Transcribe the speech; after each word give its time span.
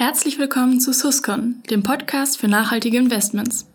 Herzlich 0.00 0.38
willkommen 0.38 0.80
zu 0.80 0.94
Suscon, 0.94 1.62
dem 1.70 1.82
Podcast 1.82 2.40
für 2.40 2.48
nachhaltige 2.48 2.96
Investments. 2.96 3.68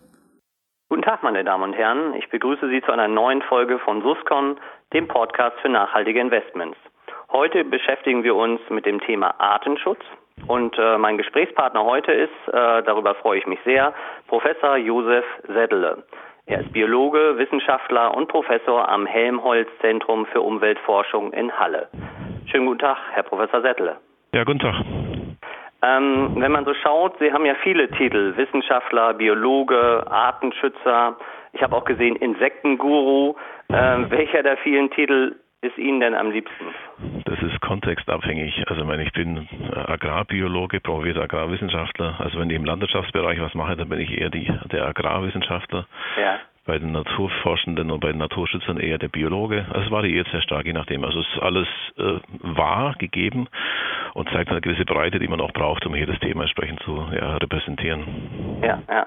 Guten 0.88 1.02
Tag, 1.02 1.22
meine 1.22 1.44
Damen 1.44 1.62
und 1.62 1.72
Herren. 1.74 2.14
Ich 2.14 2.28
begrüße 2.30 2.68
Sie 2.68 2.82
zu 2.82 2.90
einer 2.90 3.06
neuen 3.06 3.42
Folge 3.42 3.78
von 3.78 4.02
Suscon, 4.02 4.58
dem 4.92 5.06
Podcast 5.06 5.56
für 5.62 5.68
nachhaltige 5.68 6.18
Investments. 6.18 6.76
Heute 7.30 7.62
beschäftigen 7.62 8.24
wir 8.24 8.34
uns 8.34 8.60
mit 8.70 8.86
dem 8.86 9.00
Thema 9.02 9.38
Artenschutz. 9.38 10.00
Und 10.48 10.76
äh, 10.76 10.98
mein 10.98 11.16
Gesprächspartner 11.16 11.84
heute 11.84 12.10
ist, 12.10 12.34
äh, 12.48 12.82
darüber 12.82 13.14
freue 13.14 13.38
ich 13.38 13.46
mich 13.46 13.60
sehr, 13.64 13.94
Professor 14.26 14.76
Josef 14.76 15.24
Seddele. 15.46 16.02
Er 16.46 16.62
ist 16.62 16.72
Biologe, 16.72 17.38
Wissenschaftler 17.38 18.16
und 18.16 18.26
Professor 18.26 18.88
am 18.88 19.06
Helmholtz-Zentrum 19.06 20.26
für 20.26 20.40
Umweltforschung 20.40 21.32
in 21.32 21.52
Halle. 21.52 21.88
Schönen 22.46 22.66
guten 22.66 22.80
Tag, 22.80 22.98
Herr 23.12 23.22
Professor 23.22 23.62
Settele. 23.62 23.98
Ja, 24.34 24.42
guten 24.42 24.58
Tag. 24.58 24.74
Ähm, 25.86 26.32
wenn 26.36 26.52
man 26.52 26.64
so 26.64 26.74
schaut, 26.74 27.18
Sie 27.18 27.32
haben 27.32 27.46
ja 27.46 27.54
viele 27.62 27.88
Titel, 27.90 28.36
Wissenschaftler, 28.36 29.14
Biologe, 29.14 30.04
Artenschützer. 30.10 31.16
Ich 31.52 31.62
habe 31.62 31.76
auch 31.76 31.84
gesehen 31.84 32.16
Insektenguru. 32.16 33.36
Ähm, 33.68 34.10
welcher 34.10 34.42
der 34.42 34.56
vielen 34.58 34.90
Titel 34.90 35.36
ist 35.62 35.78
Ihnen 35.78 36.00
denn 36.00 36.14
am 36.14 36.30
liebsten? 36.30 36.66
Das 37.24 37.40
ist 37.42 37.60
kontextabhängig. 37.60 38.64
Also 38.68 38.82
ich, 38.82 38.86
meine, 38.86 39.02
ich 39.02 39.12
bin 39.12 39.48
Agrarbiologe, 39.74 40.80
promovierter 40.80 41.22
Agrarwissenschaftler. 41.22 42.16
Also 42.18 42.38
wenn 42.38 42.50
ich 42.50 42.56
im 42.56 42.64
Landwirtschaftsbereich 42.64 43.40
was 43.40 43.54
mache, 43.54 43.76
dann 43.76 43.88
bin 43.88 44.00
ich 44.00 44.10
eher 44.10 44.30
die, 44.30 44.52
der 44.72 44.86
Agrarwissenschaftler. 44.86 45.86
Ja. 46.20 46.38
Bei 46.66 46.78
den 46.78 46.92
Naturforschenden 46.92 47.90
und 47.90 48.00
bei 48.00 48.08
den 48.08 48.18
Naturschützern 48.18 48.78
eher 48.78 48.98
der 48.98 49.08
Biologe. 49.08 49.66
Also 49.68 49.86
es 49.86 49.90
variiert 49.90 50.26
sehr 50.32 50.42
stark, 50.42 50.66
je 50.66 50.72
nachdem. 50.72 51.04
Also 51.04 51.20
es 51.20 51.28
ist 51.28 51.42
alles 51.42 51.68
äh, 51.96 52.18
wahr 52.40 52.94
gegeben 52.98 53.48
und 54.14 54.28
zeigt 54.30 54.50
eine 54.50 54.60
gewisse 54.60 54.84
Breite, 54.84 55.18
die 55.18 55.28
man 55.28 55.40
auch 55.40 55.52
braucht, 55.52 55.86
um 55.86 55.94
hier 55.94 56.06
das 56.06 56.18
Thema 56.18 56.42
entsprechend 56.42 56.80
zu 56.80 57.06
ja, 57.14 57.36
repräsentieren. 57.36 58.60
Ja, 58.62 58.82
ja. 58.88 59.06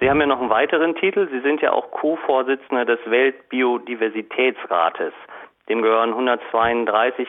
Sie 0.00 0.08
haben 0.08 0.20
ja 0.20 0.26
noch 0.26 0.40
einen 0.40 0.50
weiteren 0.50 0.96
Titel. 0.96 1.28
Sie 1.30 1.40
sind 1.40 1.60
ja 1.60 1.72
auch 1.72 1.90
Co-Vorsitzender 1.90 2.86
des 2.86 2.98
Weltbiodiversitätsrates. 3.04 5.12
Dem 5.68 5.82
gehören 5.82 6.10
132, 6.10 7.28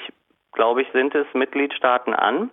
glaube 0.53 0.81
ich, 0.81 0.87
sind 0.93 1.13
es 1.13 1.27
Mitgliedstaaten 1.33 2.13
an. 2.13 2.49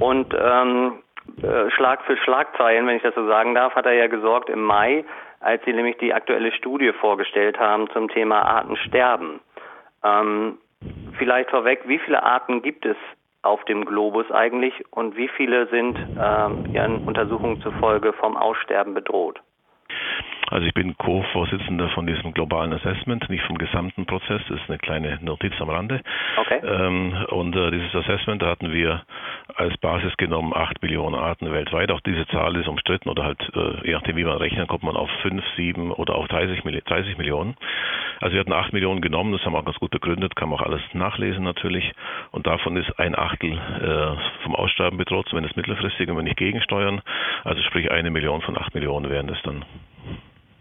Und 0.00 0.34
ähm, 0.38 1.02
äh, 1.42 1.70
Schlag 1.70 2.02
für 2.04 2.16
Schlagzeilen, 2.16 2.86
wenn 2.86 2.96
ich 2.96 3.02
das 3.02 3.14
so 3.14 3.26
sagen 3.26 3.54
darf, 3.54 3.74
hat 3.74 3.86
er 3.86 3.92
ja 3.92 4.06
gesorgt 4.06 4.48
im 4.48 4.62
Mai, 4.62 5.04
als 5.40 5.64
sie 5.64 5.72
nämlich 5.72 5.98
die 5.98 6.14
aktuelle 6.14 6.52
Studie 6.52 6.92
vorgestellt 6.92 7.58
haben 7.58 7.88
zum 7.90 8.08
Thema 8.08 8.42
Artensterben. 8.42 9.40
Ähm, 10.02 10.58
vielleicht 11.18 11.50
vorweg, 11.50 11.82
wie 11.86 11.98
viele 11.98 12.22
Arten 12.22 12.62
gibt 12.62 12.86
es 12.86 12.96
auf 13.42 13.64
dem 13.64 13.84
Globus 13.84 14.30
eigentlich 14.30 14.74
und 14.90 15.16
wie 15.16 15.28
viele 15.28 15.66
sind 15.68 15.98
ähm, 16.20 16.66
ihren 16.72 17.06
Untersuchungen 17.06 17.60
zufolge 17.60 18.12
vom 18.12 18.36
Aussterben 18.36 18.94
bedroht? 18.94 19.40
Also 20.50 20.66
ich 20.66 20.74
bin 20.74 20.96
Co-Vorsitzender 20.96 21.88
von 21.90 22.06
diesem 22.06 22.32
globalen 22.32 22.72
Assessment, 22.72 23.28
nicht 23.28 23.44
vom 23.44 23.58
gesamten 23.58 24.06
Prozess, 24.06 24.40
das 24.48 24.60
ist 24.60 24.68
eine 24.68 24.78
kleine 24.78 25.18
Notiz 25.22 25.52
am 25.60 25.70
Rande. 25.70 26.00
Okay. 26.36 26.60
Ähm, 26.64 27.12
und 27.28 27.56
äh, 27.56 27.70
dieses 27.72 27.94
Assessment, 27.94 28.42
da 28.42 28.46
hatten 28.46 28.72
wir 28.72 29.02
als 29.56 29.76
Basis 29.78 30.16
genommen 30.16 30.52
acht 30.54 30.80
Millionen 30.82 31.14
Arten 31.14 31.52
weltweit. 31.52 31.90
Auch 31.90 32.00
diese 32.00 32.26
Zahl 32.28 32.54
ist 32.56 32.68
umstritten 32.68 33.08
oder 33.08 33.24
halt, 33.24 33.40
äh, 33.54 33.86
je 33.86 33.92
nachdem 33.92 34.16
wie 34.16 34.24
man 34.24 34.36
rechnet, 34.36 34.68
kommt 34.68 34.82
man 34.82 34.96
auf 34.96 35.10
fünf, 35.22 35.44
sieben 35.56 35.90
oder 35.90 36.14
auch 36.14 36.28
30, 36.28 36.62
30 36.62 37.18
Millionen. 37.18 37.56
Also 38.20 38.34
wir 38.34 38.40
hatten 38.40 38.52
acht 38.52 38.72
Millionen 38.72 39.00
genommen, 39.00 39.32
das 39.32 39.44
haben 39.44 39.52
wir 39.52 39.58
auch 39.58 39.64
ganz 39.64 39.78
gut 39.78 39.90
begründet, 39.90 40.36
kann 40.36 40.48
man 40.48 40.60
auch 40.60 40.64
alles 40.64 40.80
nachlesen 40.92 41.44
natürlich. 41.44 41.92
Und 42.30 42.46
davon 42.46 42.76
ist 42.76 42.98
ein 42.98 43.18
Achtel 43.18 43.52
äh, 43.52 44.42
vom 44.42 44.54
Aussterben 44.54 44.98
bedroht, 44.98 45.28
zumindest 45.28 45.56
mittelfristig, 45.56 46.08
wenn 46.08 46.16
wir 46.16 46.22
nicht 46.22 46.36
gegensteuern. 46.36 47.02
Also 47.44 47.62
sprich 47.62 47.90
eine 47.90 48.10
Million 48.10 48.42
von 48.42 48.56
acht 48.56 48.74
Millionen 48.74 49.10
wären 49.10 49.26
das 49.26 49.40
dann. 49.42 49.64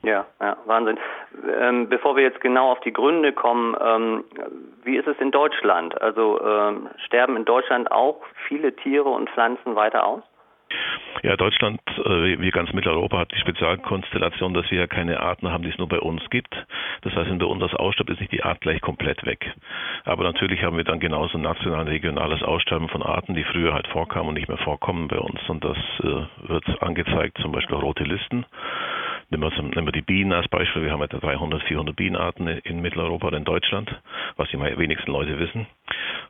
Ja, 0.06 0.26
ja, 0.40 0.56
Wahnsinn. 0.66 1.00
Ähm, 1.60 1.90
bevor 1.90 2.16
wir 2.16 2.22
jetzt 2.22 2.40
genau 2.40 2.72
auf 2.72 2.80
die 2.82 2.94
Gründe 2.94 3.34
kommen, 3.34 3.76
ähm, 3.82 4.24
wie 4.84 4.98
ist 4.98 5.08
es 5.08 5.18
in 5.20 5.32
Deutschland? 5.32 6.00
Also 6.00 6.40
ähm, 6.42 6.90
sterben 7.06 7.36
in 7.36 7.46
Deutschland 7.46 7.92
auch 7.92 8.22
viele 8.48 8.76
Tiere 8.76 9.10
und 9.10 9.32
Pflanzen 9.32 9.76
weiter 9.76 10.06
aus? 10.06 10.22
Ja, 11.24 11.36
Deutschland, 11.38 11.80
äh, 11.98 12.40
wie 12.40 12.52
ganz 12.52 12.72
Mitteleuropa, 12.74 13.18
hat 13.20 13.32
die 13.32 13.40
Spezialkonstellation, 13.40 14.54
dass 14.54 14.70
wir 14.70 14.80
ja 14.80 14.88
keine 14.88 15.22
Arten 15.22 15.52
haben, 15.52 15.64
die 15.64 15.70
es 15.70 15.78
nur 15.80 15.88
bei 15.88 16.00
uns 16.00 16.22
gibt. 16.30 16.54
Das 17.02 17.16
heißt, 17.16 17.30
wenn 17.32 17.40
bei 17.40 17.46
uns 17.46 17.62
das 17.62 17.74
ausstirbt, 17.74 18.12
ist 18.12 18.20
nicht 18.20 18.32
die 18.32 18.44
Art 18.44 18.62
gleich 18.62 18.82
komplett 18.82 19.26
weg. 19.26 19.52
Aber 20.04 20.24
natürlich 20.24 20.62
haben 20.62 20.78
wir 20.78 20.84
dann 20.84 21.00
genauso 21.00 21.40
national 21.40 21.82
und 21.82 21.88
regionales 21.88 22.44
Aussterben 22.44 22.90
von 22.90 23.02
Arten, 23.02 23.34
die 23.34 23.44
früher 23.44 23.74
halt 23.74 23.88
vorkamen 23.88 24.30
und 24.30 24.36
nicht 24.36 24.50
mehr 24.50 24.58
vorkommen 24.60 25.08
bei 25.08 25.18
uns. 25.18 25.40
Und 25.50 25.64
das 25.64 25.78
äh, 26.04 26.48
wird 26.48 26.84
angezeigt, 26.84 27.40
zum 27.40 27.52
Beispiel 27.52 27.78
rote 27.78 28.04
Listen. 28.04 28.46
Nehmen 29.30 29.44
wir, 29.44 29.62
nehmen 29.62 29.88
wir 29.88 29.92
die 29.92 30.02
Bienen 30.02 30.34
als 30.34 30.48
Beispiel. 30.48 30.84
Wir 30.84 30.92
haben 30.92 31.02
etwa 31.02 31.18
300, 31.18 31.64
400 31.64 31.96
Bienenarten 31.96 32.48
in 32.48 32.82
Mitteleuropa 32.82 33.28
oder 33.28 33.38
in 33.38 33.44
Deutschland, 33.44 33.90
was 34.38 34.50
die 34.50 34.60
wenigsten 34.60 35.12
Leute 35.12 35.40
wissen. 35.40 35.68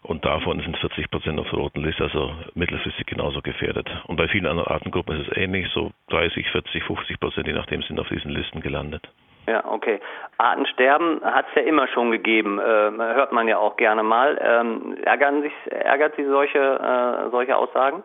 Und 0.04 0.24
davon 0.24 0.60
sind 0.62 0.78
40 0.78 1.12
Prozent 1.12 1.40
auf 1.40 1.50
der 1.50 1.60
roten 1.60 1.84
Liste, 1.84 2.04
also 2.04 2.34
mittelfristig 2.54 3.06
genauso 3.08 3.42
gefährdet. 3.42 3.90
Und 4.06 4.16
bei 4.16 4.28
vielen 4.28 4.46
anderen 4.46 4.70
Artengruppen 4.70 5.20
ist 5.20 5.28
es 5.28 5.38
ähnlich, 5.38 5.68
so 5.74 5.92
30, 6.10 6.48
40, 6.50 6.84
50 6.84 7.20
Prozent, 7.20 7.48
je 7.48 7.54
nachdem, 7.54 7.82
sind 7.82 8.00
auf 8.00 8.08
diesen 8.08 8.32
Listen 8.32 8.62
gelandet. 8.62 9.10
Ja, 9.48 9.64
okay. 9.66 10.00
Artensterben 10.38 11.22
hat 11.24 11.46
es 11.50 11.56
ja 11.56 11.62
immer 11.64 11.88
schon 11.88 12.12
gegeben, 12.12 12.60
äh, 12.60 12.64
hört 12.64 13.32
man 13.32 13.48
ja 13.48 13.58
auch 13.58 13.78
gerne 13.78 14.04
mal. 14.04 14.40
Ähm, 14.42 14.98
ärgern 15.04 15.42
sich, 15.42 15.54
ärgert 15.70 16.16
Sie 16.16 16.26
solche, 16.26 16.60
äh, 16.60 17.30
solche 17.30 17.56
Aussagen? 17.56 18.04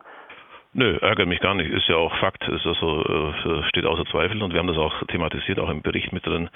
Nö, 0.72 0.98
ärgert 1.00 1.26
mich 1.26 1.40
gar 1.40 1.54
nicht. 1.54 1.68
Ist 1.68 1.88
ja 1.88 1.96
auch 1.96 2.14
Fakt, 2.18 2.46
ist 2.46 2.64
also, 2.64 3.02
äh, 3.04 3.62
steht 3.70 3.84
außer 3.86 4.04
Zweifel 4.06 4.40
und 4.40 4.52
wir 4.52 4.60
haben 4.60 4.68
das 4.68 4.76
auch 4.76 5.02
thematisiert, 5.08 5.58
auch 5.58 5.68
im 5.68 5.82
Bericht 5.82 6.12
mit 6.12 6.24
drin. 6.24 6.48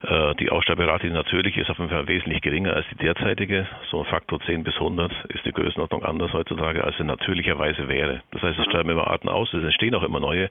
Äh, 0.00 0.34
die 0.36 0.48
Aussterberate, 0.50 1.08
natürlich 1.08 1.58
ist 1.58 1.68
auf 1.68 1.78
jeden 1.78 1.90
Fall 1.90 2.08
wesentlich 2.08 2.40
geringer 2.40 2.72
als 2.72 2.86
die 2.90 2.96
derzeitige. 2.96 3.66
So 3.90 4.00
ein 4.00 4.06
Faktor 4.06 4.40
10 4.40 4.64
bis 4.64 4.74
100 4.76 5.12
ist 5.28 5.44
die 5.44 5.52
Größenordnung 5.52 6.02
anders 6.04 6.32
heutzutage, 6.32 6.82
als 6.82 6.96
sie 6.96 7.04
natürlicherweise 7.04 7.86
wäre. 7.86 8.22
Das 8.30 8.40
heißt, 8.40 8.58
es 8.58 8.64
sterben 8.64 8.88
immer 8.88 9.08
Arten 9.08 9.28
aus, 9.28 9.52
es 9.52 9.62
entstehen 9.62 9.94
auch 9.94 10.04
immer 10.04 10.20
neue. 10.20 10.48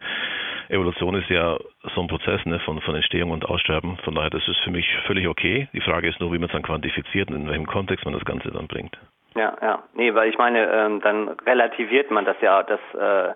Evolution 0.68 1.16
ist 1.16 1.32
ja 1.32 1.58
so 1.96 2.02
ein 2.02 2.08
Prozess 2.08 2.46
ne, 2.46 2.60
von, 2.60 2.80
von 2.82 2.94
Entstehung 2.94 3.32
und 3.32 3.44
Aussterben. 3.44 3.98
Von 4.04 4.14
daher, 4.14 4.30
das 4.30 4.48
ist 4.48 4.60
für 4.60 4.72
mich 4.72 4.88
völlig 5.08 5.28
okay. 5.28 5.68
Die 5.74 5.82
Frage 5.82 6.10
ist 6.10 6.20
nur, 6.20 6.32
wie 6.32 6.38
man 6.38 6.46
es 6.46 6.52
dann 6.52 6.62
quantifiziert 6.62 7.32
und 7.32 7.38
in 7.38 7.48
welchem 7.48 7.66
Kontext 7.66 8.06
man 8.06 8.14
das 8.14 8.24
Ganze 8.24 8.52
dann 8.52 8.68
bringt. 8.68 8.96
Ja, 9.36 9.56
ja. 9.62 9.84
Nee, 9.94 10.14
weil 10.16 10.30
ich 10.30 10.38
meine, 10.38 10.68
ähm, 10.72 11.02
dann 11.02 11.30
relativiert 11.46 12.12
man 12.12 12.26
das 12.26 12.36
ja, 12.42 12.64
dass 12.64 12.80
äh, 12.94 13.34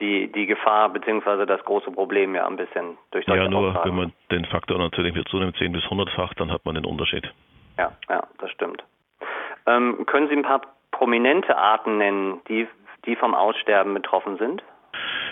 die, 0.00 0.30
die 0.32 0.46
Gefahr 0.46 0.88
bzw. 0.88 1.46
das 1.46 1.64
große 1.64 1.90
Problem 1.90 2.34
ja 2.34 2.46
ein 2.46 2.56
bisschen 2.56 2.96
durch 3.10 3.26
Ja, 3.26 3.48
nur 3.48 3.70
Aussagen. 3.70 3.90
wenn 3.90 3.96
man 3.96 4.12
den 4.30 4.44
Faktor 4.46 4.78
natürlich 4.78 5.14
mit 5.14 5.28
zunimmt, 5.28 5.56
10 5.56 5.72
bis 5.72 5.84
100-fach, 5.84 6.34
dann 6.34 6.50
hat 6.50 6.64
man 6.64 6.74
den 6.74 6.84
Unterschied. 6.84 7.30
Ja, 7.78 7.92
ja, 8.08 8.22
das 8.38 8.50
stimmt. 8.50 8.82
Ähm, 9.66 10.04
können 10.06 10.28
Sie 10.28 10.36
ein 10.36 10.42
paar 10.42 10.62
prominente 10.90 11.56
Arten 11.56 11.98
nennen, 11.98 12.40
die, 12.48 12.68
die 13.06 13.16
vom 13.16 13.34
Aussterben 13.34 13.94
betroffen 13.94 14.36
sind? 14.38 14.62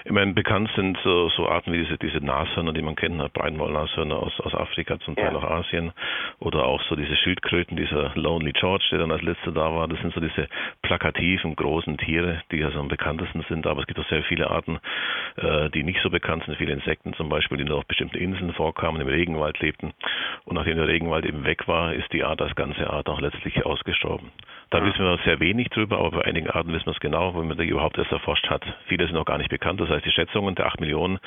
Ich 0.04 0.12
meine, 0.12 0.32
bekannt 0.32 0.70
sind 0.76 0.98
so, 1.04 1.28
so 1.30 1.48
Arten 1.48 1.72
wie 1.72 1.78
diese, 1.78 1.98
diese 1.98 2.24
Nashörner, 2.24 2.72
die 2.72 2.82
man 2.82 2.96
kennt, 2.96 3.16
ne, 3.16 3.28
Breitenwollnashörner 3.32 4.16
aus, 4.16 4.38
aus 4.40 4.54
Afrika, 4.54 4.98
zum 5.00 5.14
Teil 5.14 5.32
ja. 5.32 5.38
auch 5.38 5.44
Asien, 5.44 5.92
oder 6.38 6.64
auch 6.64 6.80
so 6.88 6.96
diese 6.96 7.14
Schildkröten, 7.16 7.76
dieser 7.76 8.12
Lonely 8.14 8.52
George, 8.52 8.86
der 8.90 9.00
dann 9.00 9.12
als 9.12 9.22
letzter 9.22 9.52
da 9.52 9.74
war. 9.74 9.88
Das 9.88 10.00
sind 10.00 10.14
so 10.14 10.20
diese 10.20 10.48
plakativen, 10.82 11.54
großen 11.54 11.98
Tiere, 11.98 12.42
die 12.50 12.56
ja 12.56 12.70
so 12.70 12.80
am 12.80 12.88
bekanntesten 12.88 13.44
sind. 13.48 13.66
Aber 13.66 13.80
es 13.80 13.86
gibt 13.86 14.00
auch 14.00 14.08
sehr 14.08 14.22
viele 14.22 14.50
Arten, 14.50 14.78
äh, 15.36 15.68
die 15.70 15.82
nicht 15.82 16.00
so 16.02 16.10
bekannt 16.10 16.44
sind. 16.44 16.56
Viele 16.56 16.72
Insekten 16.72 17.12
zum 17.14 17.28
Beispiel, 17.28 17.58
die 17.58 17.64
nur 17.64 17.78
auf 17.78 17.86
bestimmten 17.86 18.16
Inseln 18.16 18.52
vorkamen, 18.54 19.00
im 19.00 19.08
Regenwald 19.08 19.60
lebten. 19.60 19.92
Und 20.44 20.54
nachdem 20.56 20.76
der 20.76 20.88
Regenwald 20.88 21.26
eben 21.26 21.44
weg 21.44 21.68
war, 21.68 21.92
ist 21.92 22.10
die 22.12 22.24
Art 22.24 22.40
als 22.40 22.54
ganze 22.54 22.88
Art 22.88 23.08
auch 23.08 23.20
letztlich 23.20 23.64
ausgestorben. 23.66 24.30
Da 24.70 24.78
ja. 24.78 24.86
wissen 24.86 25.04
wir 25.04 25.18
sehr 25.24 25.40
wenig 25.40 25.68
drüber, 25.68 25.98
aber 25.98 26.10
bei 26.10 26.24
einigen 26.24 26.48
Arten 26.48 26.72
wissen 26.72 26.86
wir 26.86 26.92
es 26.92 27.00
genau, 27.00 27.34
weil 27.34 27.44
man 27.44 27.58
die 27.58 27.66
überhaupt 27.66 27.98
erst 27.98 28.12
erforscht 28.12 28.48
hat. 28.48 28.62
Viele 28.86 29.04
sind 29.04 29.14
noch 29.14 29.24
gar 29.24 29.38
nicht 29.38 29.50
bekannt. 29.50 29.80
Das 29.80 29.89
heißt, 29.90 30.04
die 30.04 30.10
Schätzungen 30.10 30.54
der 30.54 30.66
8 30.66 30.80
Millionen 30.80 31.18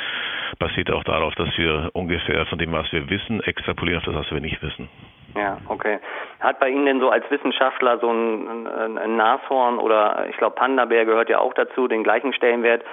basiert 0.59 0.91
auch 0.91 1.03
darauf, 1.03 1.35
dass 1.35 1.49
wir 1.57 1.89
ungefähr 1.93 2.45
von 2.45 2.57
dem, 2.57 2.71
was 2.71 2.91
wir 2.91 3.09
wissen, 3.09 3.41
extrapolieren 3.43 3.99
auf 3.99 4.05
das, 4.05 4.15
was 4.15 4.31
wir 4.31 4.39
nicht 4.39 4.61
wissen. 4.61 4.89
Ja, 5.35 5.57
okay. 5.67 5.99
Hat 6.39 6.59
bei 6.59 6.69
Ihnen 6.69 6.85
denn 6.85 6.99
so 6.99 7.09
als 7.09 7.29
Wissenschaftler 7.31 7.99
so 7.99 8.11
ein, 8.11 8.67
ein, 8.67 8.97
ein 8.97 9.15
Nashorn 9.15 9.79
oder 9.79 10.27
ich 10.29 10.37
glaube 10.37 10.55
Panda-Bär 10.55 11.05
gehört 11.05 11.29
ja 11.29 11.39
auch 11.39 11.53
dazu, 11.53 11.87
den 11.87 12.03
gleichen 12.03 12.33
Stellenwert 12.33 12.83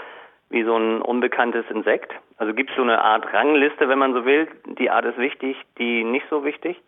wie 0.49 0.65
so 0.65 0.77
ein 0.77 1.01
unbekanntes 1.03 1.65
Insekt? 1.71 2.13
Also 2.41 2.55
gibt 2.55 2.71
es 2.71 2.77
so 2.77 2.83
eine 2.83 3.05
Art 3.05 3.31
Rangliste, 3.35 3.87
wenn 3.91 3.99
man 3.99 4.15
so 4.15 4.25
will, 4.25 4.49
die 4.79 4.89
Art 4.89 5.05
ist 5.05 5.19
wichtig, 5.19 5.59
die 5.77 6.05
nicht 6.05 6.25
so 6.31 6.43
wichtig? 6.43 6.79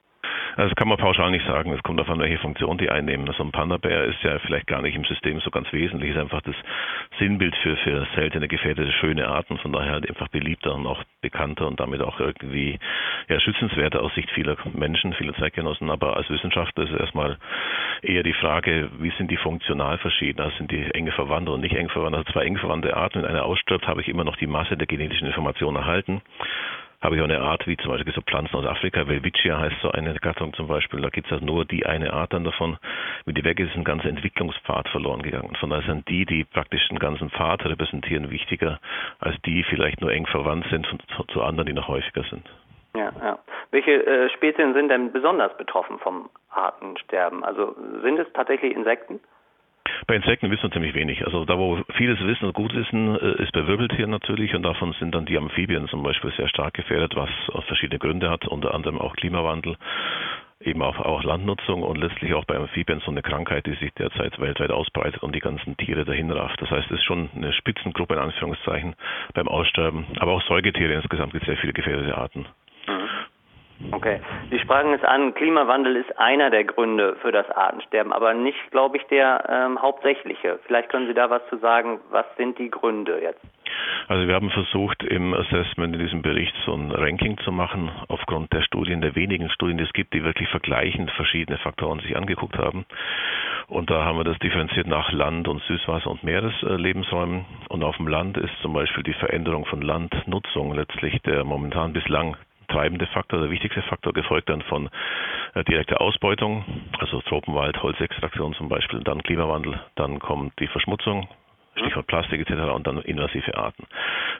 Also 0.56 0.68
das 0.68 0.76
kann 0.76 0.88
man 0.88 0.98
pauschal 0.98 1.30
nicht 1.30 1.46
sagen. 1.46 1.72
Es 1.72 1.82
kommt 1.82 1.98
davon, 1.98 2.18
welche 2.20 2.38
Funktion 2.38 2.76
die 2.76 2.90
einnehmen. 2.90 3.26
So 3.26 3.32
also 3.32 3.44
ein 3.44 3.52
Panda-Bär 3.52 4.04
ist 4.04 4.22
ja 4.22 4.38
vielleicht 4.40 4.66
gar 4.66 4.82
nicht 4.82 4.94
im 4.94 5.04
System 5.04 5.40
so 5.40 5.50
ganz 5.50 5.72
wesentlich. 5.72 6.10
Es 6.10 6.16
ist 6.16 6.22
einfach 6.22 6.42
das 6.42 6.54
Sinnbild 7.18 7.56
für, 7.56 7.76
für 7.76 8.06
seltene, 8.14 8.48
gefährdete, 8.48 8.92
schöne 8.92 9.26
Arten. 9.28 9.58
Von 9.58 9.72
daher 9.72 9.92
halt 9.92 10.08
einfach 10.08 10.28
beliebter 10.28 10.74
und 10.74 10.86
auch 10.86 11.02
bekannter 11.22 11.66
und 11.66 11.80
damit 11.80 12.02
auch 12.02 12.20
irgendwie 12.20 12.78
ja, 13.28 13.40
schützenswerter 13.40 14.02
aus 14.02 14.14
Sicht 14.14 14.30
vieler 14.30 14.56
Menschen, 14.74 15.14
vieler 15.14 15.34
Zeitgenossen. 15.34 15.90
Aber 15.90 16.16
als 16.16 16.28
Wissenschaftler 16.28 16.84
ist 16.84 17.00
erstmal 17.00 17.38
eher 18.02 18.22
die 18.22 18.34
Frage, 18.34 18.90
wie 18.98 19.12
sind 19.16 19.30
die 19.30 19.38
funktional 19.38 19.98
verschieden? 19.98 20.40
Also 20.40 20.56
sind 20.58 20.70
die 20.70 20.84
enge 20.92 21.12
Verwandte 21.12 21.52
und 21.52 21.62
nicht 21.62 21.74
eng 21.74 21.88
verwandt? 21.88 22.16
Also 22.16 22.30
zwei 22.30 22.44
eng 22.44 22.58
verwandte 22.58 22.96
Arten, 22.96 23.22
wenn 23.22 23.30
eine 23.30 23.42
ausstirbt, 23.42 23.86
habe 23.86 24.02
ich 24.02 24.08
immer 24.08 24.24
noch 24.24 24.36
die 24.36 24.46
Masse 24.46 24.76
der 24.76 24.86
genetischen 24.86 25.26
Information 25.42 25.76
erhalten 25.76 26.22
habe 27.00 27.16
ich 27.16 27.20
auch 27.20 27.24
eine 27.24 27.40
Art 27.40 27.66
wie 27.66 27.76
zum 27.76 27.90
Beispiel 27.90 28.14
so 28.14 28.20
Pflanzen 28.20 28.54
aus 28.54 28.64
Afrika, 28.64 29.08
Welwitschia 29.08 29.58
heißt 29.58 29.74
so 29.82 29.90
eine 29.90 30.14
Gattung 30.14 30.54
zum 30.54 30.68
Beispiel, 30.68 31.00
da 31.00 31.08
gibt 31.08 31.26
es 31.26 31.32
halt 31.32 31.42
nur 31.42 31.64
die 31.64 31.84
eine 31.84 32.12
Art 32.12 32.32
dann 32.32 32.44
davon. 32.44 32.78
Wenn 33.24 33.34
die 33.34 33.42
weg 33.42 33.58
ist, 33.58 33.70
ist 33.70 33.76
ein 33.76 33.82
ganzer 33.82 34.08
Entwicklungspfad 34.08 34.88
verloren 34.88 35.20
gegangen. 35.22 35.56
Von 35.58 35.70
daher 35.70 35.84
sind 35.84 36.08
die, 36.08 36.24
die 36.24 36.44
praktisch 36.44 36.88
den 36.90 37.00
ganzen 37.00 37.28
Pfad 37.30 37.64
repräsentieren, 37.64 38.30
wichtiger 38.30 38.78
als 39.18 39.34
die 39.44 39.64
vielleicht 39.64 40.00
nur 40.00 40.12
eng 40.12 40.26
verwandt 40.26 40.64
sind 40.70 40.86
zu, 40.86 41.24
zu 41.24 41.42
anderen, 41.42 41.66
die 41.66 41.72
noch 41.72 41.88
häufiger 41.88 42.22
sind. 42.30 42.48
Ja, 42.94 43.10
ja. 43.20 43.38
Welche 43.72 44.06
äh, 44.06 44.30
Spezien 44.30 44.72
sind 44.72 44.88
denn 44.88 45.10
besonders 45.10 45.56
betroffen 45.56 45.98
vom 45.98 46.30
Artensterben? 46.50 47.42
Also 47.42 47.74
sind 48.02 48.20
es 48.20 48.32
tatsächlich 48.32 48.76
Insekten? 48.76 49.18
Bei 50.06 50.16
Insekten 50.16 50.50
wissen 50.50 50.64
wir 50.64 50.70
ziemlich 50.72 50.94
wenig. 50.94 51.24
Also 51.24 51.44
da, 51.44 51.58
wo 51.58 51.78
vieles 51.94 52.20
wissen 52.20 52.46
und 52.46 52.54
gut 52.54 52.74
wissen, 52.74 53.16
äh, 53.16 53.42
ist 53.42 53.52
bei 53.52 53.66
Wirbeltieren 53.66 54.10
natürlich 54.10 54.54
und 54.54 54.62
davon 54.62 54.92
sind 54.98 55.14
dann 55.14 55.26
die 55.26 55.36
Amphibien 55.36 55.86
zum 55.88 56.02
Beispiel 56.02 56.32
sehr 56.36 56.48
stark 56.48 56.74
gefährdet, 56.74 57.14
was 57.14 57.30
verschiedene 57.66 57.98
Gründe 57.98 58.30
hat, 58.30 58.46
unter 58.46 58.74
anderem 58.74 58.98
auch 59.00 59.14
Klimawandel, 59.14 59.76
eben 60.60 60.82
auch, 60.82 60.98
auch 60.98 61.22
Landnutzung 61.22 61.82
und 61.82 61.98
letztlich 61.98 62.34
auch 62.34 62.44
bei 62.44 62.56
Amphibien 62.56 63.00
so 63.00 63.10
eine 63.10 63.22
Krankheit, 63.22 63.66
die 63.66 63.74
sich 63.74 63.92
derzeit 63.94 64.38
weltweit 64.40 64.70
ausbreitet 64.70 65.22
und 65.22 65.34
die 65.34 65.40
ganzen 65.40 65.76
Tiere 65.76 66.04
dahin 66.04 66.30
rafft. 66.30 66.60
Das 66.60 66.70
heißt, 66.70 66.90
es 66.90 66.98
ist 66.98 67.04
schon 67.04 67.30
eine 67.34 67.52
Spitzengruppe 67.52 68.14
in 68.14 68.20
Anführungszeichen 68.20 68.94
beim 69.34 69.48
Aussterben. 69.48 70.06
Aber 70.18 70.32
auch 70.32 70.42
Säugetiere 70.42 70.94
insgesamt 70.94 71.32
gibt 71.32 71.44
es 71.44 71.48
sehr 71.48 71.58
viele 71.58 71.72
gefährdete 71.72 72.16
Arten. 72.16 72.46
Okay. 73.92 74.20
Sie 74.50 74.58
sprachen 74.58 74.94
es 74.94 75.04
an, 75.04 75.34
Klimawandel 75.34 75.96
ist 75.96 76.18
einer 76.18 76.48
der 76.48 76.64
Gründe 76.64 77.16
für 77.20 77.30
das 77.30 77.48
Artensterben, 77.50 78.12
aber 78.12 78.32
nicht, 78.32 78.70
glaube 78.70 78.96
ich, 78.96 79.04
der 79.04 79.44
ähm, 79.48 79.80
hauptsächliche. 79.80 80.58
Vielleicht 80.66 80.88
können 80.88 81.06
Sie 81.06 81.14
da 81.14 81.28
was 81.28 81.46
zu 81.50 81.58
sagen, 81.58 82.00
was 82.10 82.24
sind 82.38 82.58
die 82.58 82.70
Gründe 82.70 83.20
jetzt? 83.20 83.40
Also 84.08 84.26
wir 84.26 84.34
haben 84.34 84.50
versucht, 84.50 85.02
im 85.02 85.34
Assessment 85.34 85.94
in 85.94 86.00
diesem 86.00 86.22
Bericht 86.22 86.54
so 86.64 86.74
ein 86.74 86.90
Ranking 86.90 87.38
zu 87.38 87.52
machen, 87.52 87.90
aufgrund 88.08 88.52
der 88.52 88.62
Studien, 88.62 89.00
der 89.00 89.14
wenigen 89.14 89.50
Studien, 89.50 89.78
die 89.78 89.84
es 89.84 89.92
gibt, 89.92 90.14
die 90.14 90.24
wirklich 90.24 90.48
vergleichend 90.48 91.10
verschiedene 91.12 91.58
Faktoren 91.58 92.00
sich 92.00 92.16
angeguckt 92.16 92.56
haben. 92.56 92.86
Und 93.68 93.90
da 93.90 94.04
haben 94.04 94.18
wir 94.18 94.24
das 94.24 94.38
differenziert 94.38 94.86
nach 94.86 95.12
Land- 95.12 95.48
und 95.48 95.62
Süßwasser- 95.62 96.10
und 96.10 96.24
Meereslebensräumen. 96.24 97.44
Und 97.68 97.84
auf 97.84 97.96
dem 97.96 98.08
Land 98.08 98.36
ist 98.38 98.52
zum 98.62 98.72
Beispiel 98.72 99.02
die 99.02 99.14
Veränderung 99.14 99.66
von 99.66 99.82
Landnutzung 99.82 100.74
letztlich 100.74 101.20
der 101.22 101.44
momentan 101.44 101.92
bislang 101.92 102.36
treibende 102.72 103.06
Faktor, 103.06 103.40
der 103.40 103.50
wichtigste 103.50 103.82
Faktor, 103.82 104.12
gefolgt 104.12 104.48
dann 104.48 104.62
von 104.62 104.88
äh, 105.54 105.64
direkter 105.64 106.00
Ausbeutung, 106.00 106.64
also 106.98 107.20
Tropenwald, 107.22 107.82
Holzextraktion 107.82 108.54
zum 108.54 108.68
Beispiel, 108.68 109.00
dann 109.00 109.22
Klimawandel, 109.22 109.80
dann 109.94 110.18
kommt 110.18 110.58
die 110.58 110.66
Verschmutzung, 110.66 111.28
Stichwort 111.76 112.06
Plastik 112.06 112.40
etc. 112.40 112.72
und 112.74 112.86
dann 112.86 112.98
invasive 112.98 113.56
Arten. 113.56 113.86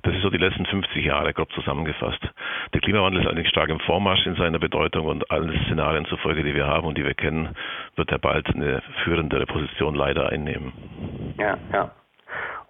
Das 0.02 0.14
ist 0.14 0.22
so 0.22 0.30
die 0.30 0.38
letzten 0.38 0.66
50 0.66 1.04
Jahre 1.04 1.32
grob 1.32 1.50
zusammengefasst. 1.52 2.20
Der 2.74 2.80
Klimawandel 2.80 3.22
ist 3.22 3.26
allerdings 3.26 3.50
stark 3.50 3.70
im 3.70 3.80
Vormarsch 3.80 4.26
in 4.26 4.34
seiner 4.34 4.58
Bedeutung 4.58 5.06
und 5.06 5.30
allen 5.30 5.58
Szenarien 5.64 6.04
zufolge, 6.06 6.42
die 6.42 6.54
wir 6.54 6.66
haben 6.66 6.86
und 6.86 6.98
die 6.98 7.04
wir 7.04 7.14
kennen, 7.14 7.54
wird 7.96 8.10
er 8.10 8.18
bald 8.18 8.48
eine 8.54 8.82
führendere 9.04 9.46
Position 9.46 9.94
leider 9.94 10.28
einnehmen. 10.28 10.72
Ja, 11.38 11.56
ja. 11.72 11.90